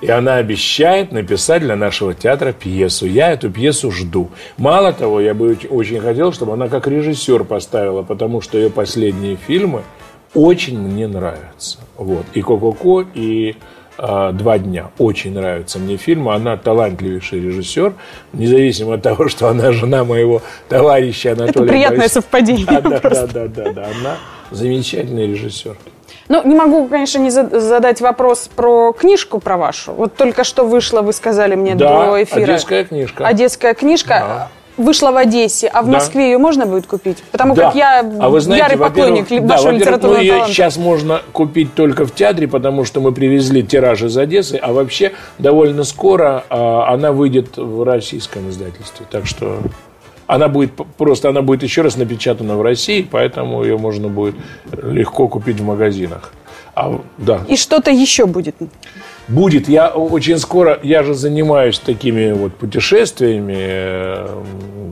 и 0.00 0.08
она 0.10 0.36
обещает 0.36 1.12
написать 1.12 1.62
для 1.62 1.76
нашего 1.76 2.14
театра 2.14 2.52
пьесу. 2.52 3.06
Я 3.06 3.32
эту 3.32 3.50
пьесу 3.50 3.90
жду. 3.90 4.28
Мало 4.56 4.92
того, 4.92 5.20
я 5.20 5.34
бы 5.34 5.52
оч- 5.52 5.68
очень 5.68 6.00
хотел, 6.00 6.32
чтобы 6.32 6.52
она 6.54 6.68
как 6.68 6.86
режиссер 6.86 7.44
поставила, 7.44 8.02
потому 8.02 8.40
что 8.40 8.58
ее 8.58 8.70
последние 8.70 9.36
фильмы 9.36 9.82
очень 10.34 10.78
мне 10.78 11.06
нравятся. 11.08 11.78
Вот. 11.96 12.24
И 12.32 12.40
«Ко-ко-ко», 12.42 13.04
и 13.14 13.54
а, 13.54 13.54
«Два 14.32 14.58
дня». 14.58 14.90
Очень 14.98 15.34
нравятся 15.34 15.78
мне 15.78 15.96
фильмы. 15.96 16.34
Она 16.34 16.56
талантливейший 16.56 17.40
режиссер, 17.40 17.92
независимо 18.32 18.94
от 18.94 19.02
того, 19.02 19.28
что 19.28 19.48
она 19.48 19.70
жена 19.72 20.04
моего 20.04 20.42
товарища 20.68 21.32
Анатолия 21.32 21.50
Это 21.50 21.62
приятное 21.62 21.98
Борисовича. 21.98 22.20
совпадение. 22.20 22.66
Да, 22.66 22.80
да, 22.80 23.00
да, 23.00 23.26
да, 23.26 23.46
да, 23.46 23.72
да. 23.72 23.82
Она 24.00 24.16
замечательный 24.50 25.26
режиссер. 25.28 25.76
Ну, 26.28 26.42
не 26.46 26.54
могу, 26.54 26.86
конечно, 26.88 27.18
не 27.18 27.30
за- 27.30 27.60
задать 27.60 28.00
вопрос 28.00 28.48
про 28.54 28.92
книжку 28.92 29.38
про 29.38 29.56
вашу. 29.56 29.92
Вот 29.92 30.14
только 30.16 30.44
что 30.44 30.64
вышла, 30.66 31.02
вы 31.02 31.12
сказали 31.12 31.54
мне 31.54 31.74
Да, 31.74 32.06
до 32.06 32.22
эфира. 32.22 32.42
одесская 32.54 32.84
книжка. 32.84 33.26
Одесская 33.26 33.74
книжка. 33.74 34.48
Вышла 34.76 35.10
в 35.12 35.16
Одессе, 35.16 35.68
а 35.68 35.82
в 35.82 35.86
Да. 35.86 35.92
Москве 35.92 36.32
ее 36.32 36.38
можно 36.38 36.64
будет 36.66 36.86
купить? 36.86 37.22
Потому 37.30 37.54
Да. 37.54 37.66
как 37.66 37.74
я 37.74 38.00
а 38.00 38.28
вы 38.30 38.40
знаете, 38.40 38.64
ярый 38.64 38.78
поклонник 38.78 39.30
вашего 39.30 39.46
да, 39.46 39.56
во-первых, 39.56 39.80
литературного 39.80 40.16
ну, 40.16 40.22
ее 40.22 40.32
таланта. 40.32 40.52
сейчас 40.52 40.76
можно 40.78 41.22
купить 41.32 41.74
только 41.74 42.06
в 42.06 42.14
театре, 42.14 42.48
потому 42.48 42.84
что 42.84 43.00
мы 43.00 43.12
привезли 43.12 43.62
тираж 43.62 44.02
из 44.02 44.16
Одессы, 44.16 44.56
а 44.56 44.72
вообще 44.72 45.12
довольно 45.38 45.84
скоро 45.84 46.44
а, 46.48 46.92
она 46.92 47.12
выйдет 47.12 47.58
в 47.58 47.84
российском 47.84 48.48
издательстве. 48.48 49.04
Так 49.10 49.26
что 49.26 49.58
она 50.26 50.48
будет 50.48 50.72
просто 50.96 51.28
она 51.28 51.42
будет 51.42 51.62
еще 51.62 51.82
раз 51.82 51.96
напечатана 51.96 52.56
в 52.56 52.62
России, 52.62 53.06
поэтому 53.08 53.62
ее 53.64 53.76
можно 53.76 54.08
будет 54.08 54.36
легко 54.72 55.28
купить 55.28 55.60
в 55.60 55.64
магазинах. 55.64 56.32
А, 56.74 56.98
да. 57.18 57.40
И 57.48 57.56
что-то 57.56 57.90
еще 57.90 58.24
будет. 58.24 58.56
Будет. 59.28 59.68
Я 59.68 59.88
очень 59.88 60.38
скоро, 60.38 60.78
я 60.82 61.02
же 61.02 61.14
занимаюсь 61.14 61.78
такими 61.78 62.32
вот 62.32 62.54
путешествиями 62.54 63.56
э, 63.56 64.42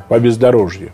по 0.08 0.18
бездорожью. 0.18 0.92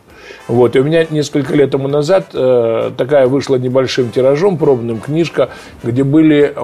Вот. 0.48 0.76
И 0.76 0.80
у 0.80 0.84
меня 0.84 1.06
несколько 1.10 1.54
лет 1.54 1.70
тому 1.70 1.88
назад 1.88 2.30
э, 2.32 2.90
такая 2.96 3.26
вышла 3.26 3.56
небольшим 3.56 4.10
тиражом, 4.10 4.56
пробным 4.56 5.00
книжка, 5.00 5.50
где 5.82 6.04
были 6.04 6.54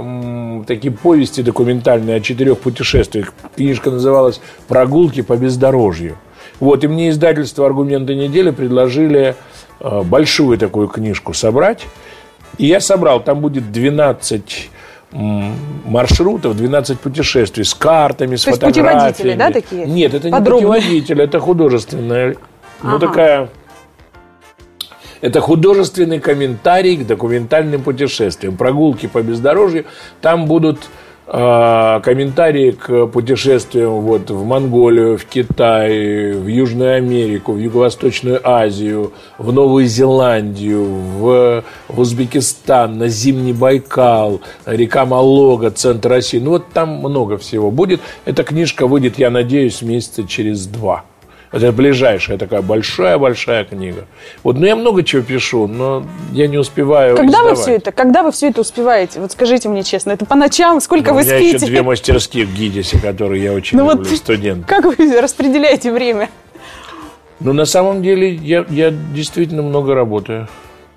такие 0.66 0.92
повести 0.92 1.42
документальные 1.42 2.16
о 2.16 2.20
четырех 2.20 2.58
путешествиях. 2.58 3.32
Книжка 3.56 3.90
называлась 3.90 4.40
«Прогулки 4.68 5.22
по 5.22 5.36
бездорожью». 5.36 6.16
Вот, 6.60 6.84
и 6.84 6.88
мне 6.88 7.10
издательство 7.10 7.66
«Аргументы 7.66 8.14
недели» 8.14 8.50
предложили 8.50 9.34
э, 9.80 10.02
большую 10.02 10.58
такую 10.58 10.88
книжку 10.88 11.34
собрать. 11.34 11.86
И 12.58 12.66
я 12.66 12.80
собрал, 12.80 13.20
там 13.20 13.40
будет 13.40 13.72
12 13.72 14.40
м, 14.42 14.81
маршрутов, 15.12 16.56
12 16.56 16.98
путешествий 16.98 17.64
с 17.64 17.74
картами, 17.74 18.36
с 18.36 18.44
То 18.44 18.50
есть 18.50 18.60
фотографиями. 18.62 19.02
путеводители, 19.02 19.34
да, 19.34 19.50
такие? 19.50 19.86
Нет, 19.86 20.14
это 20.14 20.30
Подробные? 20.30 20.66
не 20.66 20.74
путеводитель, 20.80 21.20
это 21.22 21.40
художественная, 21.40 22.36
ну 22.82 22.96
Ага. 22.96 23.06
такая... 23.06 23.48
Это 25.20 25.40
художественный 25.40 26.18
комментарий 26.18 26.96
к 26.96 27.06
документальным 27.06 27.82
путешествиям. 27.82 28.56
Прогулки 28.56 29.06
по 29.06 29.22
бездорожью. 29.22 29.84
Там 30.20 30.46
будут 30.46 30.80
комментарии 31.26 32.72
к 32.72 33.06
путешествиям 33.06 34.00
вот, 34.00 34.30
в 34.30 34.44
Монголию, 34.44 35.16
в 35.16 35.24
Китай, 35.24 36.32
в 36.32 36.46
Южную 36.46 36.96
Америку, 36.96 37.52
в 37.52 37.58
Юго-Восточную 37.58 38.40
Азию, 38.42 39.12
в 39.38 39.52
Новую 39.52 39.86
Зеландию, 39.86 40.84
в, 40.84 41.64
в 41.88 42.00
Узбекистан, 42.00 42.98
на 42.98 43.08
Зимний 43.08 43.52
Байкал, 43.52 44.40
река 44.66 45.06
Малога, 45.06 45.70
центр 45.70 46.08
России. 46.10 46.38
Ну 46.38 46.50
вот 46.50 46.68
там 46.72 46.96
много 46.96 47.38
всего 47.38 47.70
будет. 47.70 48.00
Эта 48.24 48.42
книжка 48.42 48.86
выйдет, 48.86 49.18
я 49.18 49.30
надеюсь, 49.30 49.80
месяца 49.80 50.26
через 50.26 50.66
два. 50.66 51.04
Это 51.52 51.70
ближайшая 51.70 52.38
такая 52.38 52.62
большая-большая 52.62 53.64
книга. 53.64 54.06
Вот, 54.42 54.56
ну 54.56 54.64
я 54.64 54.74
много 54.74 55.02
чего 55.02 55.20
пишу, 55.22 55.66
но 55.66 56.04
я 56.32 56.48
не 56.48 56.56
успеваю 56.56 57.14
Когда 57.16 57.42
вы 57.42 57.52
издавать. 57.52 57.58
все 57.58 57.76
это, 57.76 57.92
когда 57.92 58.22
вы 58.22 58.32
все 58.32 58.48
это 58.48 58.62
успеваете? 58.62 59.20
Вот 59.20 59.32
скажите 59.32 59.68
мне 59.68 59.82
честно, 59.82 60.12
это 60.12 60.24
по 60.24 60.34
ночам, 60.34 60.80
сколько 60.80 61.10
Ну, 61.10 61.16
вы 61.16 61.20
у 61.20 61.24
меня 61.24 61.36
спите? 61.36 61.56
еще 61.56 61.66
две 61.66 61.82
мастерские 61.82 62.46
в 62.46 62.54
ГИДИСе, 62.54 62.98
которые 63.00 63.44
я 63.44 63.52
очень 63.52 63.76
Ну 63.76 63.84
вот- 63.84 63.98
люблю, 63.98 64.16
студент. 64.16 64.66
Как 64.66 64.84
вы 64.86 65.20
распределяете 65.20 65.92
время? 65.92 66.30
Ну, 67.40 67.52
на 67.52 67.66
самом 67.66 68.02
деле, 68.02 68.32
я, 68.34 68.64
я 68.70 68.90
действительно 68.90 69.62
много 69.62 69.94
работаю. 69.94 70.48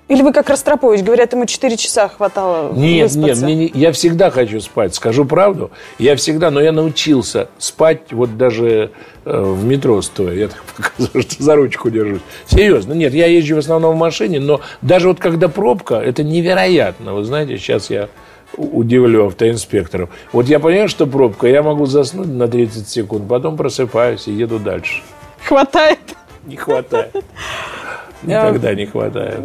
Или 0.08 0.22
вы 0.22 0.32
как 0.32 0.48
Ростропович, 0.48 1.02
говорят, 1.02 1.32
ему 1.32 1.46
4 1.46 1.76
часа 1.76 2.06
хватало 2.08 2.72
Нет, 2.72 3.10
выспаться. 3.10 3.26
нет, 3.28 3.38
мне 3.42 3.54
не- 3.56 3.70
я 3.74 3.90
всегда 3.90 4.30
хочу 4.30 4.60
спать, 4.60 4.94
скажу 4.94 5.24
правду. 5.24 5.72
Я 5.98 6.14
всегда, 6.14 6.52
но 6.52 6.60
я 6.60 6.70
научился 6.70 7.48
спать 7.58 8.12
вот 8.12 8.36
даже 8.36 8.92
э, 9.24 9.40
в 9.42 9.64
метро 9.64 10.00
стоя. 10.02 10.32
Я 10.34 10.48
так 10.48 10.62
показываю, 10.76 11.22
что 11.22 11.42
за 11.42 11.56
ручку 11.56 11.90
держусь. 11.90 12.20
Серьезно, 12.46 12.92
нет, 12.92 13.14
я 13.14 13.26
езжу 13.26 13.56
в 13.56 13.58
основном 13.58 13.96
в 13.96 13.98
машине, 13.98 14.38
но 14.38 14.60
даже 14.80 15.08
вот 15.08 15.18
когда 15.18 15.48
пробка, 15.48 15.96
это 15.96 16.22
невероятно. 16.22 17.12
Вы 17.14 17.24
знаете, 17.24 17.58
сейчас 17.58 17.90
я 17.90 18.08
удивлю 18.56 19.26
автоинспекторов. 19.26 20.10
Вот 20.32 20.46
я 20.46 20.60
понимаю, 20.60 20.88
что 20.88 21.06
пробка, 21.08 21.48
я 21.48 21.64
могу 21.64 21.86
заснуть 21.86 22.28
на 22.28 22.46
30 22.46 22.88
секунд, 22.88 23.28
потом 23.28 23.56
просыпаюсь 23.56 24.28
и 24.28 24.32
еду 24.32 24.60
дальше. 24.60 25.02
Хватает. 25.44 25.98
Не 26.44 26.54
хватает. 26.54 27.10
Никогда 28.22 28.74
не 28.74 28.86
хватает. 28.86 29.40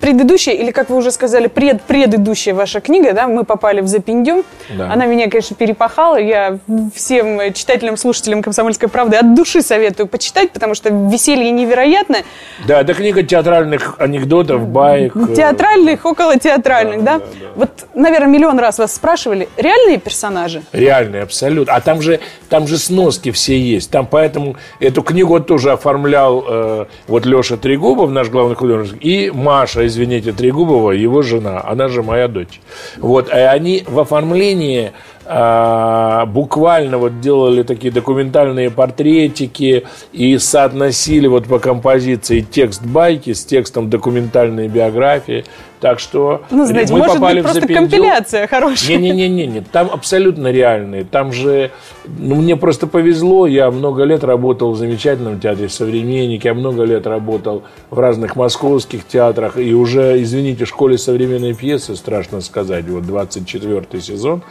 Предыдущая, 0.00 0.54
или, 0.54 0.70
как 0.70 0.88
вы 0.88 0.96
уже 0.96 1.10
сказали, 1.10 1.46
пред-предыдущая 1.46 2.54
ваша 2.54 2.80
книга, 2.80 3.12
да, 3.12 3.28
«Мы 3.28 3.44
попали 3.44 3.80
в 3.82 3.86
Запиндю». 3.86 4.44
Да. 4.70 4.90
Она 4.92 5.04
меня, 5.06 5.28
конечно, 5.28 5.54
перепахала. 5.54 6.16
Я 6.16 6.58
всем 6.94 7.52
читателям, 7.52 7.96
слушателям 7.96 8.42
«Комсомольской 8.42 8.88
правды» 8.88 9.16
от 9.16 9.34
души 9.34 9.60
советую 9.62 10.06
почитать, 10.06 10.52
потому 10.52 10.74
что 10.74 10.88
веселье 10.88 11.50
невероятное. 11.50 12.24
Да, 12.66 12.80
это 12.80 12.94
книга 12.94 13.22
театральных 13.22 13.96
анекдотов, 13.98 14.66
баек. 14.68 15.14
э, 15.14 15.34
Театральных, 15.34 16.04
около 16.06 16.38
театральных, 16.38 17.04
да? 17.04 17.18
Да, 17.18 17.18
да, 17.18 17.24
да. 17.40 17.46
Вот, 17.56 17.70
наверное, 17.94 18.28
миллион 18.28 18.58
раз 18.58 18.78
вас 18.78 18.94
спрашивали. 18.94 19.48
Реальные 19.56 19.98
персонажи? 19.98 20.62
Реальный, 20.72 21.22
абсолютно. 21.22 21.74
А 21.74 21.80
там 21.80 22.00
же, 22.00 22.20
там 22.48 22.66
же 22.66 22.78
сноски 22.78 23.30
все 23.32 23.58
есть. 23.58 23.90
Там 23.90 24.06
поэтому 24.06 24.56
эту 24.78 25.02
книгу 25.02 25.38
тоже 25.40 25.72
оформлял 25.72 26.44
э, 26.48 26.84
вот 27.06 27.26
Леша 27.26 27.56
Трегубов, 27.58 28.10
наш 28.10 28.28
главный 28.28 28.54
художник, 28.54 29.04
и 29.04 29.30
Маша, 29.30 29.89
извините, 29.90 30.32
Трегубова, 30.32 30.92
его 30.92 31.22
жена. 31.22 31.60
Она 31.62 31.88
же 31.88 32.02
моя 32.02 32.28
дочь. 32.28 32.60
Вот. 32.96 33.28
И 33.28 33.32
они 33.32 33.84
в 33.86 34.00
оформлении 34.00 34.92
буквально 35.30 36.98
вот 36.98 37.20
делали 37.20 37.62
такие 37.62 37.92
документальные 37.92 38.70
портретики 38.70 39.84
и 40.12 40.38
соотносили 40.38 41.28
вот 41.28 41.46
по 41.46 41.60
композиции 41.60 42.40
текст 42.40 42.84
байки 42.84 43.32
с 43.32 43.44
текстом 43.44 43.88
документальной 43.90 44.66
биографии. 44.66 45.44
Так 45.80 45.98
что 45.98 46.42
Ну, 46.50 46.66
знаете, 46.66 46.92
мы 46.92 46.98
может 46.98 47.14
попали 47.14 47.36
быть, 47.36 47.40
в 47.40 47.44
просто 47.44 47.60
запиндю. 47.62 47.80
компиляция 47.80 48.46
хорошая. 48.46 48.98
Не-не-не, 48.98 49.62
там 49.62 49.88
абсолютно 49.90 50.48
реальные. 50.48 51.04
Там 51.04 51.32
же, 51.32 51.70
ну, 52.06 52.34
мне 52.34 52.56
просто 52.56 52.86
повезло. 52.86 53.46
Я 53.46 53.70
много 53.70 54.02
лет 54.04 54.22
работал 54.22 54.72
в 54.72 54.76
замечательном 54.76 55.40
театре 55.40 55.68
«Современник». 55.70 56.44
Я 56.44 56.52
много 56.52 56.82
лет 56.84 57.06
работал 57.06 57.62
в 57.88 57.98
разных 57.98 58.36
московских 58.36 59.06
театрах. 59.06 59.56
И 59.56 59.72
уже, 59.72 60.20
извините, 60.22 60.66
в 60.66 60.68
школе 60.68 60.98
современной 60.98 61.54
пьесы, 61.54 61.96
страшно 61.96 62.42
сказать, 62.42 62.86
вот 62.88 63.06
24 63.06 64.02
сезон 64.02 64.42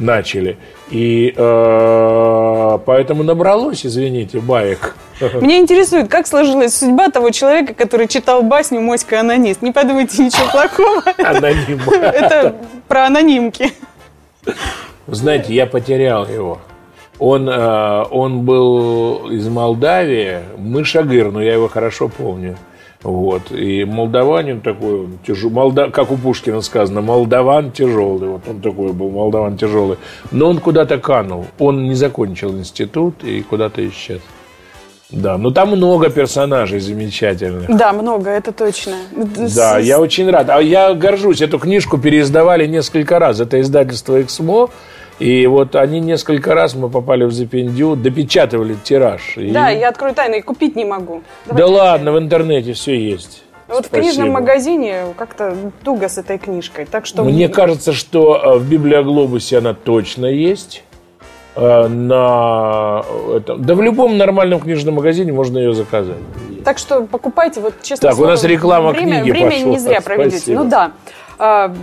начали. 0.00 0.56
И 0.90 1.32
э, 1.36 2.78
поэтому 2.84 3.22
набралось, 3.22 3.86
извините, 3.86 4.40
баек. 4.40 4.96
Меня 5.40 5.58
интересует, 5.58 6.08
как 6.08 6.26
сложилась 6.26 6.74
судьба 6.76 7.10
того 7.10 7.30
человека, 7.30 7.74
который 7.74 8.08
читал 8.08 8.42
басню 8.42 8.80
«Моська 8.80 9.20
анонист». 9.20 9.62
Не 9.62 9.72
подумайте 9.72 10.24
ничего 10.24 10.50
плохого. 10.50 11.02
Аноним. 11.18 11.80
Это 11.90 12.56
про 12.88 13.06
анонимки. 13.06 13.72
Знаете, 15.06 15.54
я 15.54 15.66
потерял 15.66 16.26
его. 16.26 16.58
Он, 17.18 17.48
э, 17.48 18.04
он 18.10 18.46
был 18.46 19.30
из 19.30 19.46
Молдавии, 19.48 20.38
Мышагыр, 20.56 21.30
но 21.30 21.42
я 21.42 21.52
его 21.52 21.68
хорошо 21.68 22.08
помню. 22.08 22.56
Вот. 23.02 23.50
И 23.50 23.84
молдаванин 23.84 24.60
такой, 24.60 25.08
тяжелый, 25.26 25.52
молда, 25.52 25.90
как 25.90 26.10
у 26.10 26.16
Пушкина 26.16 26.60
сказано, 26.60 27.00
молдаван 27.00 27.72
тяжелый. 27.72 28.28
Вот 28.28 28.42
он 28.46 28.60
такой 28.60 28.92
был, 28.92 29.10
молдаван 29.10 29.56
тяжелый. 29.56 29.96
Но 30.30 30.50
он 30.50 30.58
куда-то 30.58 30.98
канул. 30.98 31.46
Он 31.58 31.84
не 31.84 31.94
закончил 31.94 32.56
институт 32.56 33.24
и 33.24 33.42
куда-то 33.42 33.86
исчез. 33.88 34.20
Да, 35.10 35.38
но 35.38 35.50
там 35.50 35.70
много 35.70 36.08
персонажей 36.08 36.78
замечательных. 36.78 37.76
Да, 37.76 37.92
много, 37.92 38.30
это 38.30 38.52
точно. 38.52 38.94
Да, 39.56 39.78
я 39.78 39.98
очень 39.98 40.30
рад. 40.30 40.50
А 40.50 40.60
я 40.62 40.94
горжусь. 40.94 41.40
Эту 41.40 41.58
книжку 41.58 41.98
переиздавали 41.98 42.66
несколько 42.66 43.18
раз. 43.18 43.40
Это 43.40 43.60
издательство 43.60 44.20
«Эксмо». 44.22 44.70
И 45.20 45.46
вот 45.46 45.76
они 45.76 46.00
несколько 46.00 46.54
раз 46.54 46.74
мы 46.74 46.88
попали 46.88 47.24
в 47.24 47.32
Запиндю, 47.32 47.94
допечатывали 47.94 48.74
тираж. 48.82 49.36
И- 49.36 49.50
Да, 49.50 49.68
я 49.68 49.90
открою 49.90 50.14
тайну 50.14 50.36
и 50.36 50.40
купить 50.40 50.74
не 50.76 50.84
могу. 50.84 51.22
Да 51.46 51.54
Давайте 51.54 51.64
ладно, 51.78 52.12
в 52.12 52.18
интернете 52.18 52.72
все 52.72 52.98
есть. 52.98 53.44
Вот 53.68 53.84
в 53.84 53.86
Спасибо. 53.88 54.02
книжном 54.02 54.30
магазине 54.30 54.96
как-то 55.16 55.54
туго 55.84 56.08
с 56.08 56.18
этой 56.18 56.38
книжкой. 56.38 56.86
Так 56.86 57.06
что 57.06 57.22
Мне 57.22 57.48
кажется, 57.48 57.92
что 57.92 58.36
э, 58.42 58.58
в 58.58 58.68
Библиоглобусе 58.68 59.58
она 59.58 59.74
точно 59.74 60.26
есть. 60.26 60.82
Э, 61.54 61.86
На 61.86 63.04
этом. 63.36 63.62
Да 63.62 63.74
в 63.74 63.82
любом 63.82 64.16
нормальном 64.16 64.58
книжном 64.60 64.94
магазине 64.94 65.32
можно 65.32 65.58
ее 65.58 65.74
заказать. 65.74 66.16
Так 66.64 66.78
что 66.78 67.02
покупайте, 67.02 67.60
вот 67.60 67.74
честно 67.82 68.08
Так, 68.08 68.14
у 68.14 68.16
слово, 68.18 68.30
нас 68.30 68.44
реклама 68.44 68.90
время, 68.90 69.20
книги 69.20 69.30
Время 69.32 69.50
пошла. 69.50 69.70
не 69.70 69.78
зря 69.78 70.00
проведете. 70.00 70.36
Спасибо. 70.38 70.62
Ну 70.64 70.70
да. 70.70 70.92
А, 71.42 71.74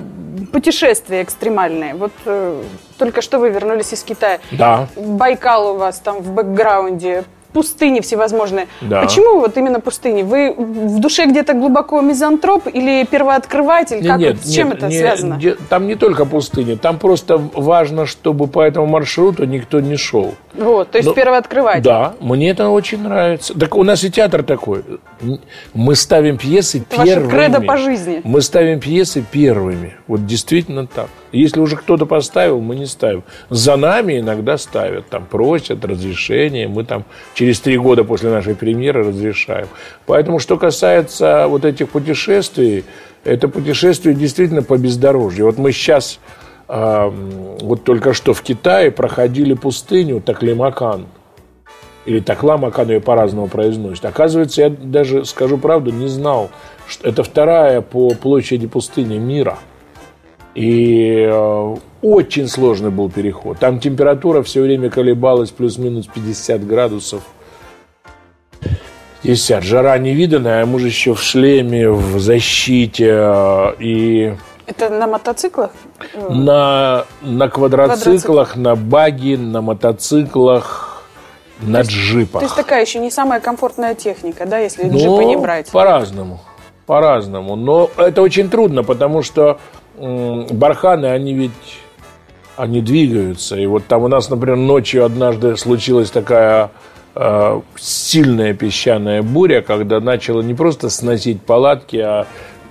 путешествия 0.51 1.23
экстремальные. 1.23 1.95
Вот 1.95 2.11
э, 2.25 2.61
только 2.99 3.23
что 3.23 3.39
вы 3.39 3.49
вернулись 3.49 3.91
из 3.91 4.03
Китая. 4.03 4.39
Да. 4.51 4.87
Байкал 4.95 5.73
у 5.73 5.77
вас 5.77 5.99
там 5.99 6.21
в 6.21 6.31
бэкграунде. 6.31 7.23
Пустыни 7.53 8.01
всевозможные. 8.01 8.67
Да. 8.81 9.01
Почему 9.01 9.39
вот 9.39 9.57
именно 9.57 9.79
пустыни? 9.79 10.21
Вы 10.21 10.53
в 10.53 10.99
душе 10.99 11.25
где-то 11.25 11.53
глубоко 11.53 12.01
мизантроп 12.01 12.67
или 12.67 13.03
первооткрыватель? 13.05 14.01
Не- 14.01 14.07
как 14.07 14.19
нет, 14.19 14.35
вот, 14.35 14.45
с 14.45 14.53
чем 14.53 14.67
нет, 14.67 14.77
это 14.77 14.87
не- 14.89 14.99
связано? 14.99 15.41
там 15.69 15.87
не 15.87 15.95
только 15.95 16.25
пустыня, 16.25 16.77
там 16.77 16.99
просто 16.99 17.37
важно, 17.37 18.05
чтобы 18.05 18.45
по 18.45 18.61
этому 18.61 18.85
маршруту 18.85 19.45
никто 19.45 19.79
не 19.79 19.95
шел. 19.95 20.35
Вот, 20.57 20.91
то 20.91 20.97
есть 20.97 21.07
Ну, 21.07 21.13
первооткрыватель. 21.13 21.83
Да, 21.83 22.15
мне 22.19 22.49
это 22.49 22.69
очень 22.69 23.01
нравится. 23.01 23.53
Так 23.57 23.75
у 23.75 23.83
нас 23.83 24.03
и 24.03 24.11
театр 24.11 24.43
такой. 24.43 24.83
Мы 25.73 25.95
ставим 25.95 26.37
пьесы 26.37 26.79
Это 26.89 26.97
ваше 26.97 27.11
первыми. 27.13 27.29
кредо 27.29 27.61
по 27.61 27.77
жизни. 27.77 28.21
Мы 28.23 28.41
ставим 28.41 28.79
пьесы 28.79 29.23
первыми. 29.31 29.95
Вот 30.07 30.25
действительно 30.25 30.87
так. 30.87 31.09
Если 31.31 31.59
уже 31.59 31.75
кто-то 31.75 32.05
поставил, 32.05 32.59
мы 32.59 32.75
не 32.75 32.85
ставим. 32.87 33.23
За 33.49 33.75
нами 33.75 34.19
иногда 34.19 34.57
ставят, 34.57 35.07
там 35.09 35.25
просят 35.25 35.85
разрешения. 35.85 36.67
Мы 36.67 36.83
там 36.85 37.05
через 37.35 37.59
три 37.59 37.77
года 37.77 38.03
после 38.03 38.29
нашей 38.31 38.55
премьеры 38.55 39.03
разрешаем. 39.07 39.67
Поэтому, 40.05 40.39
что 40.39 40.57
касается 40.57 41.45
вот 41.47 41.65
этих 41.65 41.89
путешествий, 41.89 42.83
это 43.23 43.47
путешествие 43.47 44.15
действительно 44.15 44.63
по 44.63 44.77
бездорожью. 44.77 45.45
Вот 45.45 45.57
мы 45.57 45.71
сейчас, 45.71 46.19
вот 46.67 47.83
только 47.83 48.13
что 48.13 48.33
в 48.33 48.41
Китае 48.41 48.91
проходили 48.91 49.53
пустыню 49.53 50.21
Таклимакан. 50.21 51.05
Или 52.05 52.21
Такламакан 52.21 52.89
ее 52.89 53.01
по-разному 53.01 53.47
произносит. 53.47 54.05
Оказывается, 54.05 54.61
я 54.61 54.69
даже, 54.69 55.25
скажу 55.25 55.57
правду, 55.57 55.91
не 55.91 56.07
знал, 56.07 56.49
что 56.87 57.09
это 57.09 57.23
вторая 57.23 57.81
по 57.81 58.11
площади 58.11 58.65
пустыни 58.65 59.17
мира. 59.17 59.57
И 60.55 61.27
э, 61.29 61.75
очень 62.01 62.47
сложный 62.47 62.91
был 62.91 63.09
переход. 63.09 63.59
Там 63.59 63.79
температура 63.79 64.41
все 64.41 64.61
время 64.61 64.89
колебалась 64.89 65.51
плюс-минус 65.51 66.07
50 66.07 66.65
градусов. 66.65 67.23
50. 69.23 69.63
Жара 69.63 69.97
невиданная, 69.97 70.63
а 70.63 70.65
мы 70.65 70.79
же 70.79 70.87
еще 70.87 71.13
в 71.13 71.21
шлеме, 71.21 71.89
в 71.89 72.19
защите. 72.19 73.09
э, 73.11 73.73
И 73.79 74.33
Это 74.67 74.89
на 74.89 75.07
мотоциклах? 75.07 75.71
На, 76.29 77.05
на 77.21 77.49
квадроциклах, 77.49 78.57
на 78.57 78.75
баги, 78.75 79.35
на 79.35 79.61
мотоциклах, 79.61 81.03
на 81.61 81.81
джипах. 81.81 82.41
То 82.41 82.45
есть 82.45 82.55
такая 82.55 82.81
еще 82.81 82.99
не 82.99 83.09
самая 83.09 83.39
комфортная 83.39 83.95
техника, 83.95 84.45
да, 84.45 84.59
если 84.59 84.83
Ну, 84.83 84.97
джипа 84.97 85.21
не 85.21 85.37
брать. 85.37 85.71
По-разному. 85.71 86.41
По-разному. 86.85 87.55
Но 87.55 87.89
это 87.97 88.21
очень 88.21 88.49
трудно, 88.49 88.83
потому 88.83 89.23
что 89.23 89.59
м, 89.97 90.45
барханы, 90.47 91.07
они 91.07 91.33
ведь 91.33 91.51
они 92.57 92.81
двигаются. 92.81 93.55
И 93.55 93.65
вот 93.67 93.85
там 93.85 94.03
у 94.03 94.07
нас, 94.09 94.29
например, 94.29 94.57
ночью 94.57 95.05
однажды 95.05 95.55
случилась 95.55 96.09
такая 96.09 96.71
э, 97.15 97.61
сильная 97.77 98.53
песчаная 98.53 99.21
буря, 99.21 99.61
когда 99.61 99.99
начала 99.99 100.41
не 100.41 100.53
просто 100.53 100.89
сносить 100.89 101.41
палатки, 101.41 101.97
а 101.97 102.27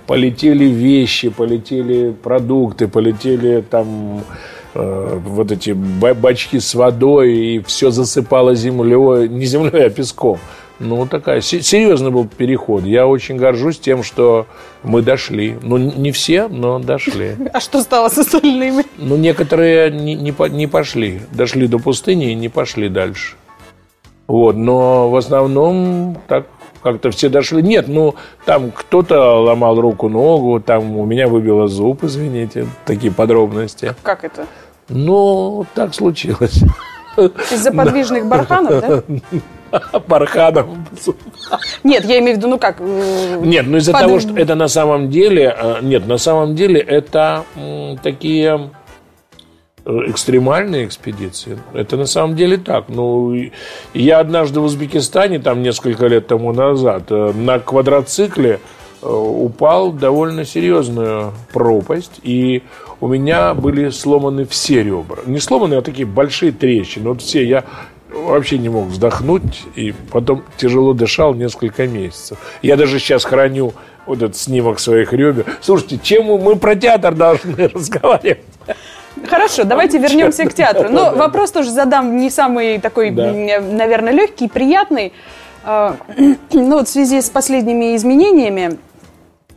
полетели 0.07 0.65
вещи, 0.65 1.29
полетели 1.29 2.11
продукты, 2.11 2.87
полетели 2.87 3.61
там 3.61 4.21
э, 4.73 5.19
вот 5.25 5.51
эти 5.51 5.71
ба- 5.71 6.13
бачки 6.13 6.59
с 6.59 6.73
водой, 6.75 7.35
и 7.35 7.59
все 7.59 7.91
засыпало 7.91 8.55
землей, 8.55 9.27
не 9.29 9.45
землей, 9.45 9.85
а 9.85 9.89
песком. 9.89 10.39
Ну, 10.79 11.07
такая, 11.07 11.41
се- 11.41 11.61
серьезный 11.61 12.11
был 12.11 12.27
переход. 12.27 12.83
Я 12.85 13.07
очень 13.07 13.37
горжусь 13.37 13.79
тем, 13.79 14.03
что 14.03 14.45
мы 14.83 15.01
дошли. 15.01 15.55
Ну, 15.63 15.77
не 15.77 16.11
все, 16.11 16.47
но 16.47 16.79
дошли. 16.79 17.35
А 17.53 17.59
что 17.59 17.81
стало 17.81 18.09
с 18.09 18.17
остальными? 18.17 18.83
Ну, 18.97 19.17
некоторые 19.17 19.89
не, 19.91 20.13
не, 20.15 20.33
не 20.49 20.67
пошли. 20.67 21.19
Дошли 21.31 21.67
до 21.67 21.79
пустыни 21.79 22.31
и 22.31 22.35
не 22.35 22.49
пошли 22.49 22.89
дальше. 22.89 23.35
Вот, 24.27 24.55
но 24.55 25.09
в 25.09 25.15
основном 25.15 26.17
так 26.27 26.45
как-то 26.91 27.11
все 27.11 27.29
дошли. 27.29 27.61
Нет, 27.61 27.87
ну, 27.87 28.15
там 28.45 28.71
кто-то 28.71 29.41
ломал 29.41 29.79
руку, 29.79 30.09
ногу, 30.09 30.59
там 30.59 30.97
у 30.97 31.05
меня 31.05 31.27
выбило 31.27 31.67
зуб, 31.67 32.03
извините, 32.03 32.67
такие 32.85 33.11
подробности. 33.11 33.93
Как 34.03 34.23
это? 34.23 34.45
Ну, 34.89 35.65
так 35.75 35.93
случилось. 35.93 36.61
Из-за 37.51 37.71
подвижных 37.71 38.27
барханов, 38.27 38.81
да? 38.81 39.03
Барханов. 40.07 40.67
Нет, 41.83 42.05
я 42.05 42.19
имею 42.19 42.35
в 42.35 42.37
виду, 42.37 42.47
ну 42.47 42.57
как? 42.59 42.79
Нет, 42.79 43.65
ну 43.67 43.77
из-за 43.77 43.91
под- 43.91 44.01
того, 44.01 44.19
что 44.19 44.33
это 44.37 44.55
на 44.55 44.67
самом 44.67 45.09
деле... 45.09 45.53
э, 45.57 45.79
Нет, 45.81 46.07
на 46.07 46.17
самом 46.17 46.55
деле 46.55 46.79
это 46.79 47.43
такие 48.03 48.69
экстремальные 49.87 50.85
экспедиции. 50.85 51.57
Это 51.73 51.95
на 51.97 52.05
самом 52.05 52.35
деле 52.35 52.57
так. 52.57 52.85
Ну, 52.89 53.33
я 53.93 54.19
однажды 54.19 54.59
в 54.59 54.65
Узбекистане, 54.65 55.39
там 55.39 55.61
несколько 55.61 56.07
лет 56.07 56.27
тому 56.27 56.51
назад, 56.51 57.03
э, 57.09 57.31
на 57.33 57.59
квадроцикле 57.59 58.59
э, 59.01 59.07
упал 59.07 59.91
в 59.91 59.99
довольно 59.99 60.43
серьезную 60.43 61.31
пропасть, 61.53 62.19
и 62.23 62.63
у 62.99 63.07
меня 63.07 63.53
были 63.53 63.89
сломаны 63.89 64.45
все 64.45 64.83
ребра. 64.83 65.19
Не 65.25 65.39
сломаны, 65.39 65.75
а 65.75 65.81
такие 65.81 66.05
большие 66.05 66.51
трещины. 66.51 67.09
Вот 67.09 67.21
все. 67.21 67.45
Я 67.45 67.63
вообще 68.11 68.57
не 68.57 68.69
мог 68.69 68.87
вздохнуть, 68.87 69.63
и 69.75 69.93
потом 70.11 70.43
тяжело 70.57 70.93
дышал 70.93 71.33
несколько 71.33 71.87
месяцев. 71.87 72.37
Я 72.61 72.75
даже 72.75 72.99
сейчас 72.99 73.23
храню 73.23 73.73
вот 74.05 74.17
этот 74.17 74.35
снимок 74.35 74.79
своих 74.79 75.13
ребер. 75.13 75.45
Слушайте, 75.61 75.99
чем 76.01 76.25
мы 76.25 76.55
про 76.55 76.75
театр 76.75 77.13
должны 77.13 77.67
разговаривать? 77.73 78.43
Хорошо, 79.29 79.63
давайте 79.63 79.97
вернемся 79.97 80.45
к 80.45 80.53
театру. 80.53 80.89
Но 80.89 81.11
вопрос 81.15 81.51
тоже 81.51 81.71
задам 81.71 82.17
не 82.17 82.29
самый 82.29 82.79
такой, 82.79 83.11
наверное, 83.11 84.11
легкий, 84.13 84.47
приятный. 84.47 85.13
А, 85.63 85.95
Ну 86.53 86.77
вот 86.77 86.87
в 86.87 86.91
связи 86.91 87.21
с 87.21 87.29
последними 87.29 87.95
изменениями 87.95 88.77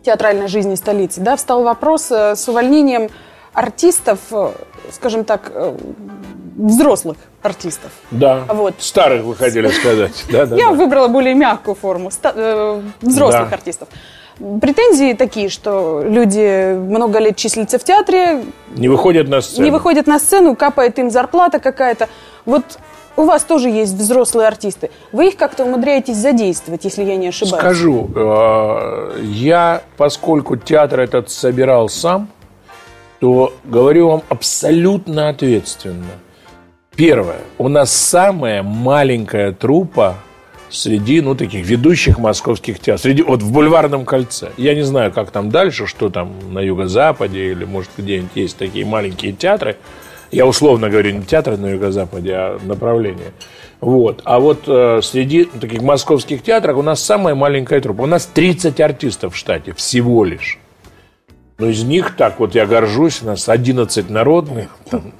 театральной 0.02 0.48
жизни 0.48 0.74
столицы, 0.74 1.20
да, 1.20 1.36
встал 1.36 1.62
вопрос 1.62 2.10
э, 2.10 2.34
с 2.34 2.48
увольнением 2.48 3.10
артистов, 3.52 4.18
э, 4.30 4.50
скажем 4.92 5.24
так, 5.24 5.50
э, 5.54 5.76
взрослых 6.56 7.18
артистов. 7.42 7.90
Да, 8.10 8.44
Вот. 8.48 8.74
старых 8.78 9.24
вы 9.24 9.34
хотели 9.36 9.68
сказать. 9.68 10.24
Да, 10.32 10.46
да, 10.46 10.56
Я 10.56 10.68
да. 10.68 10.72
выбрала 10.72 11.08
более 11.08 11.34
мягкую 11.34 11.74
форму 11.74 12.10
ста- 12.10 12.32
э, 12.34 12.80
взрослых 13.02 13.50
Да. 13.50 13.56
артистов. 13.56 13.88
Претензии 14.60 15.12
такие, 15.12 15.50
что 15.50 16.02
люди 16.02 16.74
много 16.74 17.18
лет 17.18 17.36
числятся 17.36 17.78
в 17.78 17.84
театре, 17.84 18.42
Не 18.74 18.88
выходят 18.88 19.28
на 19.28 19.42
сцену. 19.42 19.64
не 19.64 19.70
выходят 19.70 20.06
на 20.06 20.18
сцену, 20.18 20.56
капает 20.56 20.98
им 20.98 21.10
зарплата 21.10 21.58
какая-то. 21.58 22.08
Вот 22.46 22.64
у 23.16 23.24
вас 23.24 23.44
тоже 23.44 23.68
есть 23.68 23.92
взрослые 23.92 24.48
артисты. 24.48 24.90
Вы 25.12 25.28
их 25.28 25.36
как-то 25.36 25.64
умудряетесь 25.64 26.16
задействовать, 26.16 26.84
если 26.84 27.04
я 27.04 27.16
не 27.16 27.28
ошибаюсь. 27.28 27.60
Скажу, 27.60 28.08
э, 28.16 29.20
я, 29.24 29.82
поскольку 29.98 30.56
театр 30.56 31.00
этот 31.00 31.30
собирал 31.30 31.90
сам, 31.90 32.28
то 33.18 33.52
говорю 33.64 34.08
вам 34.08 34.22
абсолютно 34.30 35.28
ответственно. 35.28 36.06
Первое. 36.96 37.40
У 37.58 37.68
нас 37.68 37.92
самая 37.92 38.62
маленькая 38.62 39.52
труппа 39.52 40.14
среди, 40.70 41.20
ну, 41.20 41.34
таких 41.34 41.66
ведущих 41.66 42.18
московских 42.18 42.78
театров. 42.78 43.02
Среди, 43.02 43.22
вот 43.22 43.42
в 43.42 43.52
Бульварном 43.52 44.04
кольце. 44.04 44.50
Я 44.56 44.74
не 44.74 44.82
знаю, 44.82 45.12
как 45.12 45.30
там 45.30 45.50
дальше, 45.50 45.86
что 45.86 46.08
там 46.10 46.32
на 46.52 46.60
юго-западе 46.60 47.50
или, 47.50 47.64
может, 47.64 47.90
где-нибудь 47.96 48.30
есть 48.34 48.56
такие 48.56 48.84
маленькие 48.84 49.32
театры. 49.32 49.76
Я 50.30 50.46
условно 50.46 50.88
говорю 50.88 51.12
не 51.12 51.24
театры 51.24 51.56
на 51.56 51.66
юго-западе, 51.66 52.32
а 52.34 52.58
направление. 52.62 53.32
Вот. 53.80 54.22
А 54.24 54.38
вот 54.38 54.64
э, 54.66 55.00
среди 55.02 55.44
таких 55.44 55.82
московских 55.82 56.42
театров 56.42 56.76
у 56.78 56.82
нас 56.82 57.02
самая 57.02 57.34
маленькая 57.34 57.80
труппа. 57.80 58.02
У 58.02 58.06
нас 58.06 58.26
30 58.26 58.80
артистов 58.80 59.34
в 59.34 59.36
штате 59.36 59.72
всего 59.72 60.24
лишь. 60.24 60.58
Но 61.58 61.66
из 61.66 61.82
них, 61.82 62.16
так 62.16 62.40
вот 62.40 62.54
я 62.54 62.64
горжусь, 62.66 63.22
у 63.22 63.26
нас 63.26 63.48
11 63.48 64.08
народных, 64.08 64.70
там, 64.90 65.12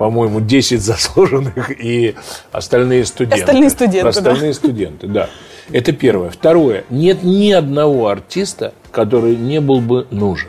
по-моему, 0.00 0.40
10 0.40 0.80
заслуженных 0.82 1.70
и 1.78 2.14
остальные 2.52 3.04
студенты. 3.04 3.42
Остальные 3.42 3.68
студенты, 3.68 4.08
Остальные 4.08 4.54
студенты, 4.54 5.06
да. 5.06 5.28
Это 5.72 5.92
первое. 5.92 6.30
Второе. 6.30 6.84
Нет 6.88 7.22
ни 7.22 7.52
одного 7.52 8.08
артиста, 8.08 8.72
который 8.92 9.36
не 9.36 9.60
был 9.60 9.82
бы 9.82 10.06
нужен. 10.10 10.48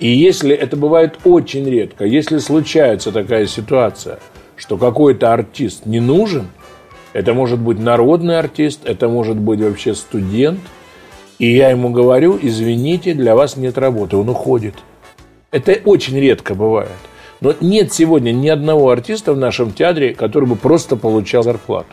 И 0.00 0.08
если 0.08 0.56
это 0.56 0.76
бывает 0.76 1.20
очень 1.22 1.64
редко, 1.70 2.04
если 2.04 2.38
случается 2.38 3.12
такая 3.12 3.46
ситуация, 3.46 4.18
что 4.56 4.76
какой-то 4.76 5.32
артист 5.32 5.86
не 5.86 6.00
нужен, 6.00 6.48
это 7.12 7.32
может 7.32 7.60
быть 7.60 7.78
народный 7.78 8.40
артист, 8.40 8.80
это 8.86 9.08
может 9.08 9.36
быть 9.36 9.60
вообще 9.60 9.94
студент, 9.94 10.58
и 11.38 11.46
я 11.46 11.70
ему 11.70 11.90
говорю, 11.90 12.36
извините, 12.42 13.14
для 13.14 13.36
вас 13.36 13.56
нет 13.56 13.78
работы, 13.78 14.16
он 14.16 14.28
уходит. 14.28 14.74
Это 15.52 15.78
очень 15.84 16.18
редко 16.18 16.56
бывает. 16.56 16.90
Но 17.44 17.54
нет 17.60 17.92
сегодня 17.92 18.32
ни 18.32 18.48
одного 18.48 18.88
артиста 18.90 19.34
в 19.34 19.36
нашем 19.36 19.70
театре, 19.70 20.14
который 20.14 20.48
бы 20.48 20.56
просто 20.56 20.96
получал 20.96 21.42
зарплату. 21.42 21.88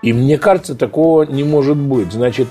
И 0.00 0.14
мне 0.14 0.38
кажется, 0.38 0.74
такого 0.74 1.24
не 1.24 1.44
может 1.44 1.76
быть. 1.76 2.10
Значит, 2.10 2.48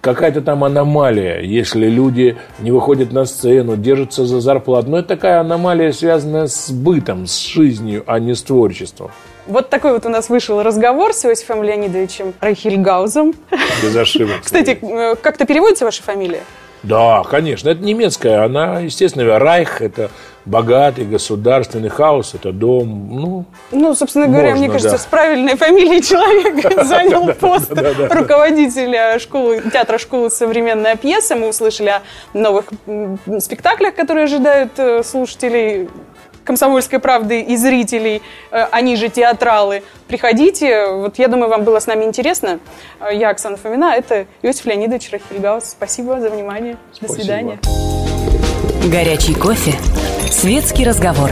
какая-то 0.00 0.42
там 0.42 0.62
аномалия, 0.62 1.40
если 1.40 1.88
люди 1.88 2.36
не 2.60 2.70
выходят 2.70 3.12
на 3.12 3.24
сцену, 3.24 3.76
держатся 3.76 4.24
за 4.26 4.40
зарплату. 4.40 4.90
Но 4.90 4.98
это 5.00 5.08
такая 5.08 5.40
аномалия, 5.40 5.92
связанная 5.92 6.46
с 6.46 6.70
бытом, 6.70 7.26
с 7.26 7.36
жизнью, 7.44 8.04
а 8.06 8.20
не 8.20 8.36
с 8.36 8.42
творчеством. 8.42 9.10
Вот 9.48 9.68
такой 9.68 9.92
вот 9.92 10.06
у 10.06 10.08
нас 10.08 10.28
вышел 10.28 10.62
разговор 10.62 11.12
с 11.12 11.24
Иосифом 11.24 11.64
Леонидовичем 11.64 12.32
Райхельгаузом. 12.40 13.34
Без 13.82 13.96
ошибок. 13.96 14.36
Кстати, 14.44 14.78
э, 14.80 15.16
как-то 15.16 15.44
переводится 15.44 15.84
ваша 15.84 16.04
фамилия? 16.04 16.42
Да, 16.86 17.22
конечно, 17.28 17.68
это 17.70 17.82
немецкая. 17.82 18.44
Она, 18.44 18.80
естественно, 18.80 19.38
Райх– 19.38 19.80
это 19.82 20.10
богатый, 20.44 21.04
государственный 21.04 21.88
хаос, 21.88 22.34
это 22.34 22.52
дом. 22.52 23.08
Ну, 23.10 23.44
Ну, 23.72 23.94
собственно 23.94 24.28
говоря, 24.28 24.50
Можно, 24.50 24.58
мне 24.60 24.68
кажется, 24.68 24.92
да. 24.92 24.98
с 24.98 25.06
правильной 25.06 25.56
фамилией 25.56 26.00
человек 26.00 26.84
занял 26.84 27.34
пост 27.34 27.72
руководителя 28.10 29.18
школы, 29.18 29.62
театра 29.72 29.98
школы 29.98 30.30
«Современная 30.30 30.94
пьеса». 30.96 31.34
Мы 31.34 31.48
услышали 31.48 31.88
о 31.88 32.02
новых 32.32 32.66
спектаклях, 33.40 33.96
которые 33.96 34.24
ожидают 34.24 34.72
э, 34.76 35.02
слушателей 35.02 35.88
«Комсомольской 36.46 36.98
правды» 36.98 37.40
и 37.42 37.56
зрителей, 37.56 38.22
э, 38.50 38.66
они 38.70 38.96
же 38.96 39.08
театралы. 39.08 39.82
Приходите, 40.08 40.86
вот 40.92 41.18
я 41.18 41.28
думаю, 41.28 41.50
вам 41.50 41.64
было 41.64 41.80
с 41.80 41.86
нами 41.86 42.04
интересно. 42.04 42.60
Э, 43.00 43.14
Я 43.14 43.30
Оксана 43.30 43.56
Фомина, 43.56 43.94
это 43.94 44.26
Иосиф 44.42 44.64
Леонидович 44.66 45.10
Рахильгаус. 45.10 45.64
Спасибо 45.64 46.20
за 46.20 46.30
внимание. 46.30 46.76
До 47.00 47.06
Спасибо. 47.08 47.22
свидания. 47.22 47.58
Горячий 48.90 49.34
кофе, 49.34 49.74
светский 50.30 50.84
разговор, 50.84 51.30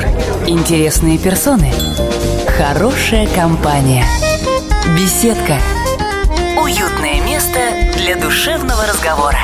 интересные 0.49 1.19
персоны, 1.19 1.71
хорошая 2.59 3.29
компания, 3.29 4.05
беседка, 4.99 5.59
уютное 6.61 7.21
место 7.25 7.61
для 7.97 8.17
душевного 8.17 8.83
разговора. 8.89 9.39